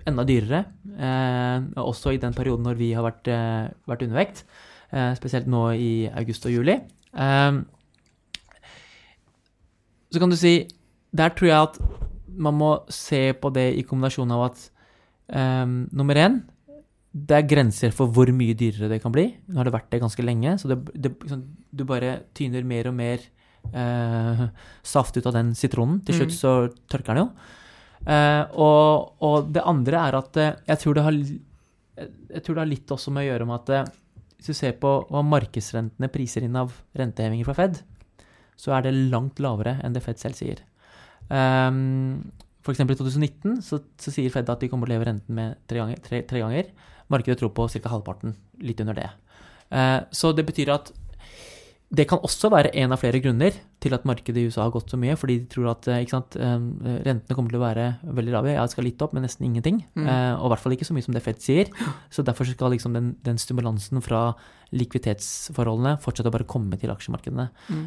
[0.08, 0.64] enda dyrere,
[0.96, 4.46] eh, også i den perioden når vi har vært, eh, vært undervekt.
[4.96, 6.78] Eh, spesielt nå i august og juli.
[7.14, 7.62] Eh,
[10.14, 10.68] så kan du si
[11.16, 11.78] Der tror jeg at
[12.36, 14.64] man må se på det i kombinasjon av at
[15.32, 16.41] eh, nummer én
[17.16, 19.30] det er grenser for hvor mye dyrere det kan bli.
[19.48, 22.89] Nå har det vært det ganske lenge, så det, det, liksom, du bare tyner mer
[22.91, 23.24] og mer
[23.74, 24.45] eh,
[24.86, 26.01] saft ut av den sitronen.
[26.05, 26.38] Til slutt mm.
[26.38, 26.53] så
[26.91, 27.30] tørker den jo.
[28.05, 31.20] Eh, og, og, det andre er at eh, jeg tror det har
[31.95, 33.91] jeg tror det har litt også med å gjøre med at eh,
[34.36, 37.80] hvis du ser på hva markedsrentene priser inn av rentehevinger fra Fed,
[38.59, 40.61] så er det langt lavere enn det Fed selv sier.
[41.30, 42.20] Um,
[42.61, 42.84] F.eks.
[42.84, 45.82] i 2019 så, så, sier Fed at de kommer til å leve renten med tre
[45.82, 46.03] ganger.
[46.05, 46.70] Tre, tre ganger.
[47.13, 47.91] Markedet tror på ca.
[47.95, 49.09] halvparten, litt under det.
[49.74, 50.91] Uh, så det betyr at
[51.94, 54.90] det kan også være en av flere grunner til at markedet i USA har gått
[54.90, 56.58] så mye, fordi de tror at eh, sant, eh,
[57.06, 57.86] rentene kommer til å være
[58.18, 58.56] veldig lave.
[58.56, 59.84] Ja, det skal litt opp, men nesten ingenting.
[59.94, 60.08] Mm.
[60.10, 61.70] Eh, og i hvert fall ikke så mye som det Fed sier.
[62.10, 64.28] Så derfor skal liksom den, den stimulansen fra
[64.76, 67.52] likviditetsforholdene fortsette å bare komme til aksjemarkedene.
[67.70, 67.84] Mm.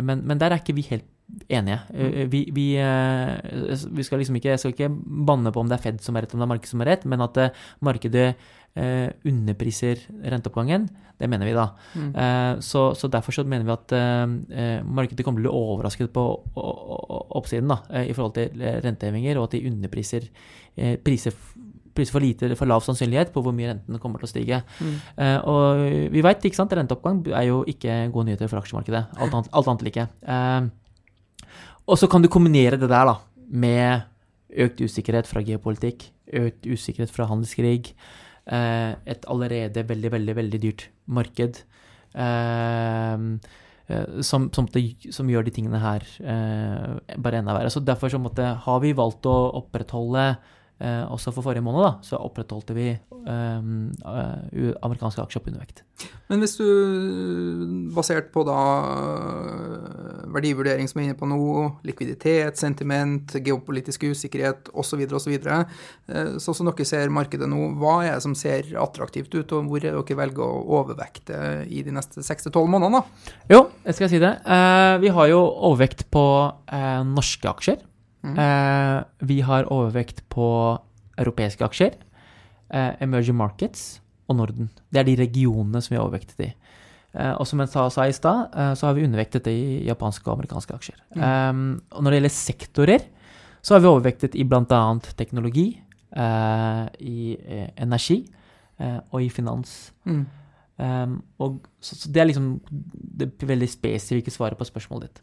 [0.00, 1.04] Men, men, der er ikke vi helt
[1.52, 1.76] enige.
[1.92, 2.30] Mm.
[2.32, 4.88] Vi, vi, vi, skal liksom ikke, jeg skal ikke
[5.28, 6.90] banne på om det er Fed som er rett, om det er markedet som er
[6.94, 7.38] rett, men at
[7.84, 8.30] markedet
[8.74, 10.88] eh, underpriser renteoppgangen.
[11.20, 11.66] Det mener vi, da.
[11.94, 12.12] Mm.
[12.16, 15.64] Eh, så, så, derfor så mener vi at eh, eh markedet kommer til å bli
[15.74, 16.24] overrasket på
[17.36, 20.30] oppsiden da, eh, i forhold til eh, rentehevinger, og at de underpriser
[21.04, 21.34] priser,
[21.92, 24.60] priser for lite, for lav sannsynlighet på hvor mye rentene kommer til å stige.
[24.80, 24.94] Mm.
[25.50, 25.80] og
[26.14, 29.02] vi veit, ikke sant, renteoppgang er jo ikke gode nyheter for aksjemarkedet.
[29.18, 30.06] Alt annet, alt annet like.
[31.84, 33.18] og så kan du kombinere det der da,
[33.50, 34.06] med
[34.64, 37.92] økt usikkerhet fra geopolitikk, økt usikkerhet fra handelskrig,
[38.50, 41.60] et allerede veldig, veldig, veldig dyrt marked.
[42.14, 43.18] Eh,
[43.86, 44.84] eh, som, det,
[45.14, 46.06] som, gjør de tingene her
[47.16, 47.70] bare enda verre.
[47.72, 50.32] Så Derfor så måtte, har vi valgt å opprettholde
[50.80, 53.64] Eh, også for forrige måned da, så opprettholdte vi eh,
[54.80, 55.82] amerikanske aksjer på undervekt.
[56.30, 56.64] Men hvis du,
[57.92, 58.60] basert på da
[60.30, 66.58] verdivurdering som er inne på nå, likviditet, sentiment, geopolitisk usikkerhet osv., osv., så eh, sånn
[66.62, 69.98] som dere ser markedet nå, hva er det som ser attraktivt ut, og hvor er
[69.98, 73.02] dere velger å overvekte i de neste 6-12 månedene?
[73.02, 73.36] da?
[73.52, 74.32] Jo, jeg skal si det.
[74.48, 76.24] Eh, vi har jo overvekt på
[76.72, 77.84] eh, norske aksjer.
[78.22, 78.36] Mm.
[78.36, 78.98] Eh,
[79.28, 80.46] vi har overvekt på
[81.20, 81.96] europeiske aksjer,
[82.70, 84.70] eh, emerging markets og Norden.
[84.92, 86.52] Det er de regionene som vi har overvektet i.
[87.10, 89.78] Eh, og som jeg sa, sa i stad, eh, så har vi undervektet det i
[89.88, 90.98] japanske og amerikanske aksjer.
[91.16, 91.22] Mm.
[91.22, 93.06] Um, og når det gjelder sektorer,
[93.60, 94.82] så har vi overvektet i bl.a.
[95.18, 95.68] teknologi,
[96.16, 97.36] eh, i
[97.76, 98.22] energi
[98.80, 99.90] og i finans.
[100.08, 100.22] Mm.
[100.80, 102.46] Um, og, så, så, det er liksom
[103.20, 105.20] det veldig spesifikke svaret på spørsmålet ditt.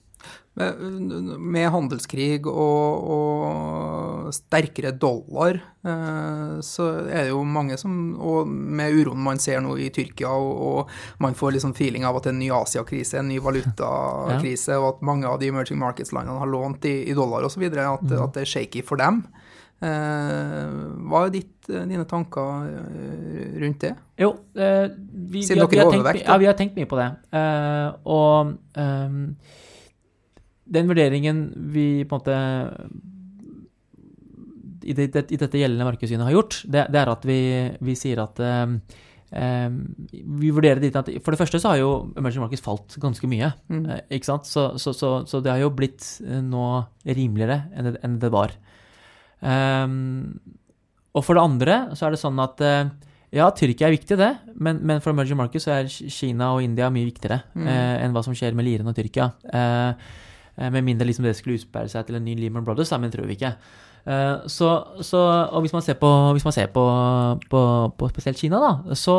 [0.57, 8.95] Med, handelskrig og, og, sterkere dollar, eh, så er det jo mange som Og med
[8.97, 12.31] uroen man ser nå i Tyrkia, og, og man får liksom feeling av at det
[12.33, 14.79] er en ny Asia-krise, en ny valutakrise, ja.
[14.81, 18.17] og at mange av de emerging markets-landene har lånt i, i dollar osv., at, mm.
[18.23, 19.21] at det er shaky for dem.
[19.77, 20.69] Eh,
[21.05, 23.93] hva er ditt, dine tanker eh, rundt det?
[24.17, 26.25] Jo, eh, vi, Siden vi, har, er overvekt.
[26.25, 27.11] ja, vi har tenkt mye på det.
[27.37, 29.21] Eh, og um,
[30.73, 32.37] den vurderingen vi på en måte
[34.87, 37.39] i, det, i dette gjeldende markedssynet har gjort, det, det er at vi,
[37.83, 38.77] vi sier at um,
[39.27, 43.49] vi vurderer dit at For det første så har jo emerging markets falt ganske mye.
[43.67, 43.81] Mm.
[43.83, 44.47] Uh, ikke sant?
[44.47, 46.67] Så, så, så, så, det har jo blitt noe nå
[47.17, 48.55] rimeligere enn det, enn det var.
[49.43, 50.39] Um,
[51.17, 52.87] og for det andre så er det sånn at uh,
[53.35, 56.87] Ja, Tyrkia er viktig, det, men, men for emerging markets så er Kina og India
[56.93, 57.67] mye viktigere Mm.
[57.67, 59.27] eh, enn hva som skjer med liren og Tyrkia.
[59.51, 60.26] Eh, eh,
[60.57, 63.37] med mindre liksom det skulle utspille seg til en ny Lehman Brothers, men tror vi
[63.37, 63.53] ikke.
[64.07, 64.69] Eh, så,
[65.03, 65.19] så,
[65.51, 66.83] og hvis man ser på, man ser på,
[67.51, 67.61] på,
[67.99, 69.15] på spesielt Kina, da, så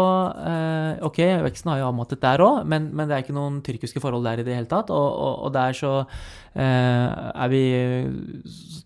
[0.48, 4.00] eh, Ok, veksten har jo avmattet der òg, men, men det er ikke noen tyrkiske
[4.00, 4.88] forhold der i det hele tatt.
[4.94, 7.62] Og, og, og der så eh, er vi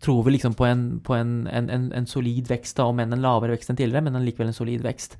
[0.03, 3.55] Tror vi liksom på en, en, en, en solid vekst, da, om enn en lavere
[3.55, 5.14] vekst enn tidligere, men en likevel en solid vekst.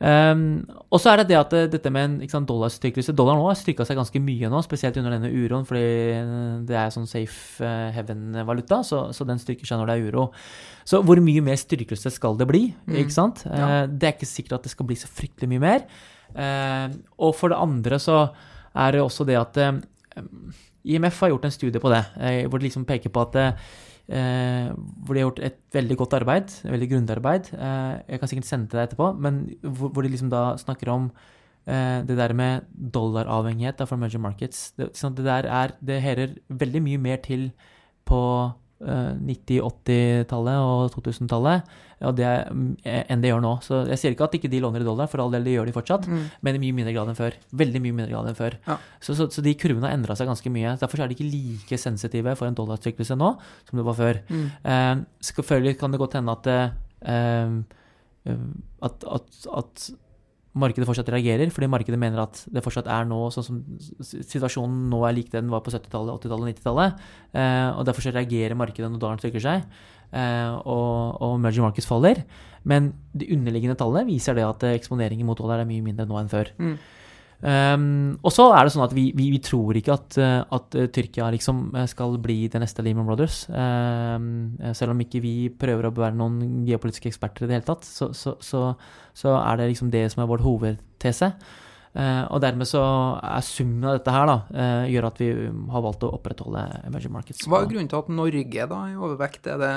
[0.00, 3.58] Um, og så er det det at dette med en sant, dollarstyrkelse Dollar nå har
[3.60, 5.82] styrka seg ganske mye nå, spesielt under denne uroen, fordi
[6.68, 10.24] det er sånn safe uh, heaven-valuta, så, så den styrker seg når det er uro.
[10.88, 12.62] Så hvor mye mer styrkelse skal det bli?
[12.88, 12.96] Mm.
[13.02, 13.44] ikke sant?
[13.44, 13.84] Ja.
[13.84, 15.84] Uh, det er ikke sikkert at det skal bli så fryktelig mye mer.
[16.32, 18.22] Uh, og for det andre så
[18.70, 20.24] er det også det at uh,
[20.86, 23.36] IMF har gjort en studie på det, eh, hvor de liksom peker på at
[24.10, 27.50] eh, hvor de har gjort et veldig godt arbeid, et veldig grundig arbeid.
[27.54, 30.92] Eh, jeg kan sikkert sende til deg etterpå, men hvor, hvor de liksom da snakker
[30.92, 31.10] om
[31.66, 34.70] eh, det der med dollaravhengighet for emerging markets.
[34.78, 37.50] Det, sånn, det der er Det hører veldig mye mer til
[38.08, 38.22] på
[38.82, 42.68] eh, 90-, 80-tallet og 2000-tallet og det, er, mm,
[43.12, 43.50] enn det gjør nå.
[43.62, 45.66] Så jeg sier ikke at ikke de låner i dollar, for all del, det gjør
[45.68, 46.22] de fortsatt, Mm.
[46.42, 47.36] men i mye mindre grad enn før.
[47.52, 48.56] Veldig mye mindre grad enn før.
[48.66, 48.78] Ja.
[49.00, 50.76] Så, så, så de kurvene har endra seg ganske mye.
[50.80, 53.34] Derfor er de ikke like sensitive for en dollarstyrkelse nå
[53.68, 54.22] som det var før.
[54.30, 54.46] Mm.
[54.64, 54.94] Eh,
[55.28, 56.70] selvfølgelig kan det godt hende at, eh,
[57.12, 58.38] eh,
[58.88, 59.90] at, at, at
[60.58, 63.60] markedet fortsatt reagerer, fordi markedet mener at det fortsatt er nå sånn som
[64.02, 67.04] situasjonen nå er lik det den var på 70-tallet, 80-tallet 90-tallet.
[67.38, 69.68] Eh, og derfor så reagerer markedet når dollaren styrker seg,
[70.10, 72.24] eh, og, og emerging markets faller.
[72.66, 76.18] Men de underliggende tallene viser det at eh, eksponeringen mot dollar er mye mindre nå
[76.18, 76.50] enn før.
[76.58, 76.74] Mm.
[77.40, 80.76] Um, og så er det sånn at vi, vi, vi tror ikke at, uh, at
[80.76, 83.46] uh, Tyrkia liksom uh, skal bli det neste Lehman Brothers.
[83.48, 87.88] Um, selv om ikke vi prøver å være noen geopolitiske eksperter i det hele tatt,
[87.88, 88.66] så, så, så,
[89.16, 91.32] så er det liksom det som er vår hovedtese.
[91.90, 92.80] Uh, og dermed så
[93.18, 95.30] er summen av dette her da, uh, gjør at vi
[95.74, 97.48] har valgt å opprettholde emerging markets.
[97.50, 99.48] Hva er grunnen til at Norge da er i overvekt?
[99.50, 99.72] Er det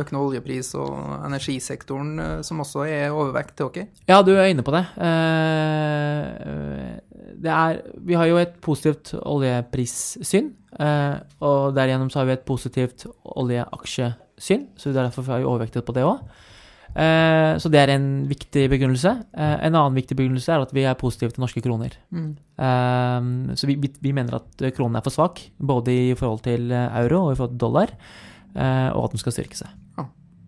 [0.00, 0.94] økende oljepris og
[1.26, 3.88] energisektoren eh, som også er overvekt til dere?
[4.08, 4.84] Ja, du er inne på det.
[5.04, 6.24] Eh,
[7.38, 12.48] det er, vi har jo et positivt oljeprissyn, eh, og derigjennom så har vi et
[12.48, 13.06] positivt
[13.38, 16.24] oljeaksjesyn, så er derfor har vi overvektet på det òg.
[16.98, 19.12] Så det er en viktig begrunnelse.
[19.36, 21.94] Eh, En annen viktig begrunnelse er at vi er positive til norske kroner.
[22.10, 22.32] Mm.
[22.58, 26.72] Eh, Så vi, vi, vi mener at kronen er for svak, både i forhold til
[26.72, 27.92] euro og i forhold til dollar,
[28.56, 29.70] eh, og at den skal styrke seg.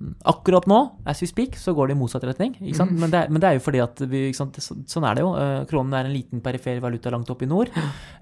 [0.01, 0.15] Mm.
[0.25, 2.55] Akkurat nå, as we speak, så går det i motsatt retning.
[2.59, 2.95] Mhm.
[3.01, 4.49] Men, det er, men det er jo fordi at vi, så-
[4.89, 5.35] Sånn er det jo.
[5.37, 7.69] Eh, Kronen er en liten perifer valuta langt oppe i nord,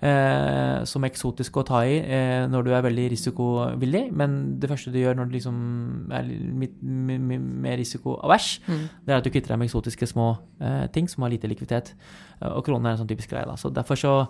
[0.03, 4.05] eh, som er eksotisk å ta i eh, når du er veldig risikovillig.
[4.13, 8.89] Men det første du gjør når du liksom er litt mer risikoavers, Mm.
[9.07, 11.95] det er at du kvitter deg med eksotiske små eh, ting som har lite likviditet.
[12.43, 13.47] Eh, og kronen er en sånn typisk greie.
[13.47, 13.55] Da.
[13.55, 14.29] Så derfor så,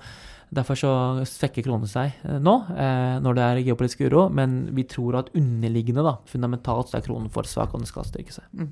[0.55, 0.91] derfor så
[1.29, 4.27] svekker kronen seg eh, nå, eh, når det er geopolitisk uro.
[4.35, 8.07] Men vi tror at underliggende, da, fundamentalt, så er kronen for svak, og den skal
[8.09, 8.69] styrke seg.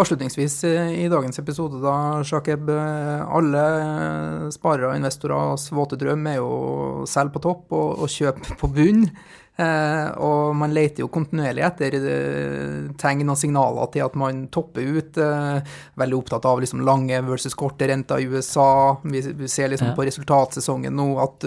[0.00, 1.94] Avslutningsvis eh, i dagens episode, da,
[2.26, 2.70] Shakeb.
[2.70, 3.64] Alle
[4.54, 6.50] sparere og investorers våte drøm er jo
[7.10, 9.06] selge på topp og, og kjøpe på bunn.
[9.60, 14.86] Eh, og man leter jo kontinuerlig etter eh, tegn og signaler til at man topper
[14.96, 15.20] ut.
[15.20, 18.96] Eh, veldig opptatt av liksom lange versus korte renter i USA.
[19.04, 19.96] Vi, ser liksom Ja.
[19.96, 21.44] på resultatsesongen nå at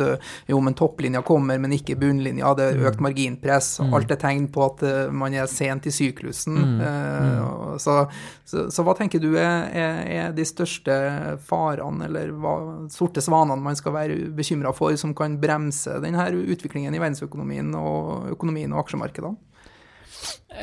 [0.49, 2.53] jo, men topplinja kommer, men ikke bunnlinja.
[2.57, 3.78] Det er økt marginpress.
[3.80, 3.93] Mm.
[3.95, 4.84] Alt er tegn på at
[5.14, 6.57] man er sent i syklusen.
[6.57, 6.82] Mm.
[6.82, 7.97] Eh, og så,
[8.45, 10.97] så, så hva tenker du er, er, er de største
[11.47, 12.55] farene, eller hva,
[12.93, 18.02] sorte svanene man skal være bekymra for, som kan bremse denne utviklingen i verdensøkonomien og
[18.33, 19.35] økonomien og aksjemarkedene?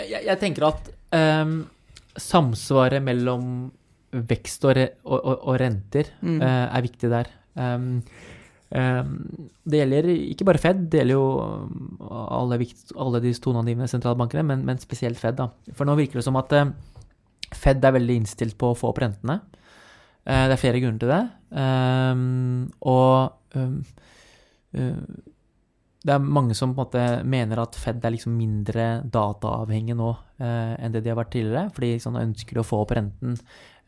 [0.07, 0.91] Jeg, jeg tenker at
[1.43, 1.55] um,
[2.20, 3.70] samsvaret mellom
[4.11, 6.41] vekst og, re, og, og, og renter Mm.
[6.43, 7.30] uh, er viktig der.
[7.55, 8.03] Um,
[8.70, 14.45] det gjelder ikke bare Fed, det gjelder jo um, alle, vikt, alle de toneangivende sentralbankene,
[14.47, 15.34] men, men spesielt Fed.
[15.41, 15.49] da.
[15.74, 16.70] For nå virker det som at eh,
[17.51, 19.41] Fed er veldig innstilt på å få opp rentene.
[20.22, 21.22] Eh, det er flere grunner til det.
[22.86, 24.95] Og eh,
[26.01, 30.15] det er mange som på en måte mener at Fed er liksom mindre dataavhengig nå
[30.41, 33.37] eh, enn det de har vært tidligere, fordi sånn ønsker å få opp renten.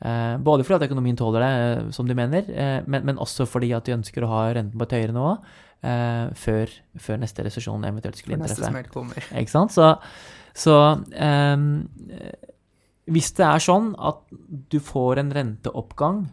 [0.05, 3.47] Eh, både fordi at økonomien tåler det, eh, som de mener, eh, men, men også
[3.49, 7.49] fordi at de ønsker å ha renten på et høyere nivå eh, før, før neste
[7.49, 8.85] resesjon eventuelt skulle inntreffe.
[9.41, 9.73] Ikke sant?
[9.73, 9.89] Så,
[10.53, 10.79] så
[11.17, 11.69] ehm,
[12.13, 12.51] eh,
[13.13, 14.25] hvis det er sånn at
[14.73, 16.27] du får en renteoppgang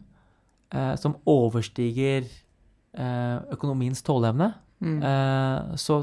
[0.76, 6.00] eh, som overstiger eh, økonomiens tåleevne, eh, så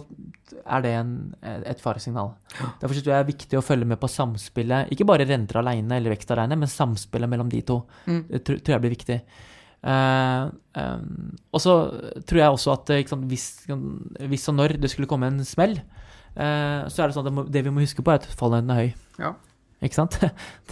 [0.63, 1.13] er det en,
[1.43, 2.35] et faresignal.
[2.81, 5.99] Derfor synes jeg det er viktig å følge med på samspillet, ikke bare renter alene
[5.99, 7.81] eller vekst alene, men samspillet mellom de to.
[8.07, 9.21] Det tror, tror jeg blir viktig.
[9.87, 11.75] Uh, um, og så
[12.27, 13.45] tror jeg også at sant, hvis,
[14.27, 15.77] hvis og når det skulle komme en smell,
[16.35, 18.39] uh, så er det sånn at det, må, det vi må huske på, er at
[18.41, 18.89] fallhøyden er høy.
[19.23, 19.35] Ja.
[19.85, 20.19] Ikke sant?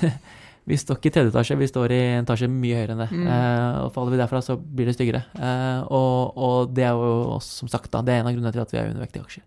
[0.65, 3.09] vi står ikke i tredje etasje, vi står i en etasje mye høyere enn det.
[3.21, 5.25] Eh, og faller vi derfra, så blir det styggere.
[5.37, 8.65] Eh, og, og det er jo som sagt, da, det er en av grunnene til
[8.65, 9.45] at vi er undervektige aksjer.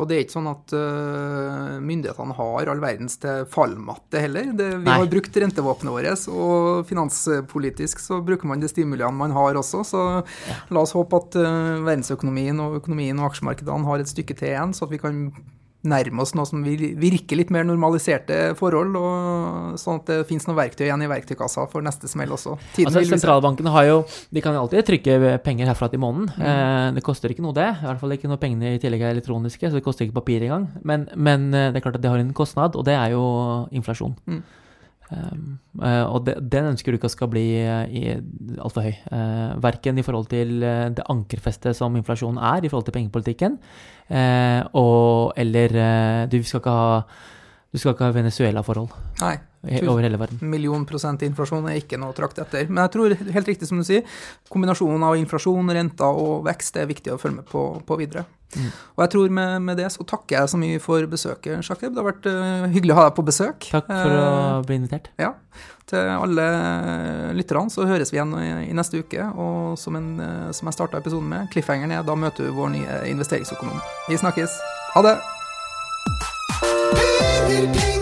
[0.00, 4.48] Og det er ikke sånn at uh, myndighetene har all verdens til fallmatte heller.
[4.56, 4.94] Det, vi Nei.
[5.02, 9.82] har brukt rentevåpenet vårt, og finanspolitisk så bruker man de stimuliene man har også.
[9.84, 10.04] Så
[10.72, 14.72] la oss håpe at uh, verdensøkonomien og økonomien og aksjemarkedene har et stykke til igjen,
[14.72, 15.26] så at vi kan
[15.82, 20.46] nærme oss noe som vir- virker litt mer normaliserte forhold, og sånn at det finnes
[20.46, 22.54] noe verktøy igjen i verktøykassa for neste smell også.
[22.76, 23.96] Tiden Altså, sentralbankene har jo
[24.32, 26.28] De kan alltid trykke penger herfra til månen.
[26.38, 27.68] Eh, det koster ikke noe, det.
[27.82, 30.42] I hvert fall ikke når pengene i tillegg er elektroniske, så det koster ikke papir
[30.46, 30.68] engang.
[30.84, 33.22] Men, men eh, det er klart at det har en kostnad, og det er jo
[33.72, 34.14] inflasjon.
[34.26, 34.42] Mm.
[35.12, 37.84] Um, eh, og den ønsker du ikke skal bli uh,
[38.64, 38.94] altfor høy.
[39.12, 43.58] Uh, verken i forhold til eh, det ankerfestet som inflasjonen er i forhold til pengepolitikken,
[44.10, 47.02] eh, og eller eh, Du skal ha
[47.72, 48.90] du skal ikke ha Venezuela-forhold
[49.22, 49.36] Nei.
[49.62, 50.38] Over hele verden.
[50.42, 52.66] Million prosent inflasjon er ikke noe å trakte etter.
[52.68, 54.02] Men jeg tror, helt riktig som du sier,
[54.50, 58.24] kombinasjonen av inflasjon, renter og vekst er viktig å følge med på, på videre.
[58.52, 58.66] Mm.
[58.68, 61.94] Og jeg tror med, med det så takker jeg så mye for besøket, Shakib.
[61.94, 63.68] Det har vært uh, hyggelig å ha deg på besøk.
[63.72, 65.08] Takk for å Eh, bli invitert.
[65.22, 65.32] ja.
[65.92, 66.44] Til alle
[67.36, 69.24] lytterne så høres vi igjen i, i neste uke.
[69.34, 72.74] Og som, en, uh, som jeg starta episoden med, cliffhangeren er da møter du vår
[72.76, 73.80] nye investeringsøkonom.
[74.08, 74.58] Vi snakkes.
[74.94, 75.16] Ha det!
[76.62, 78.01] Penger, penger,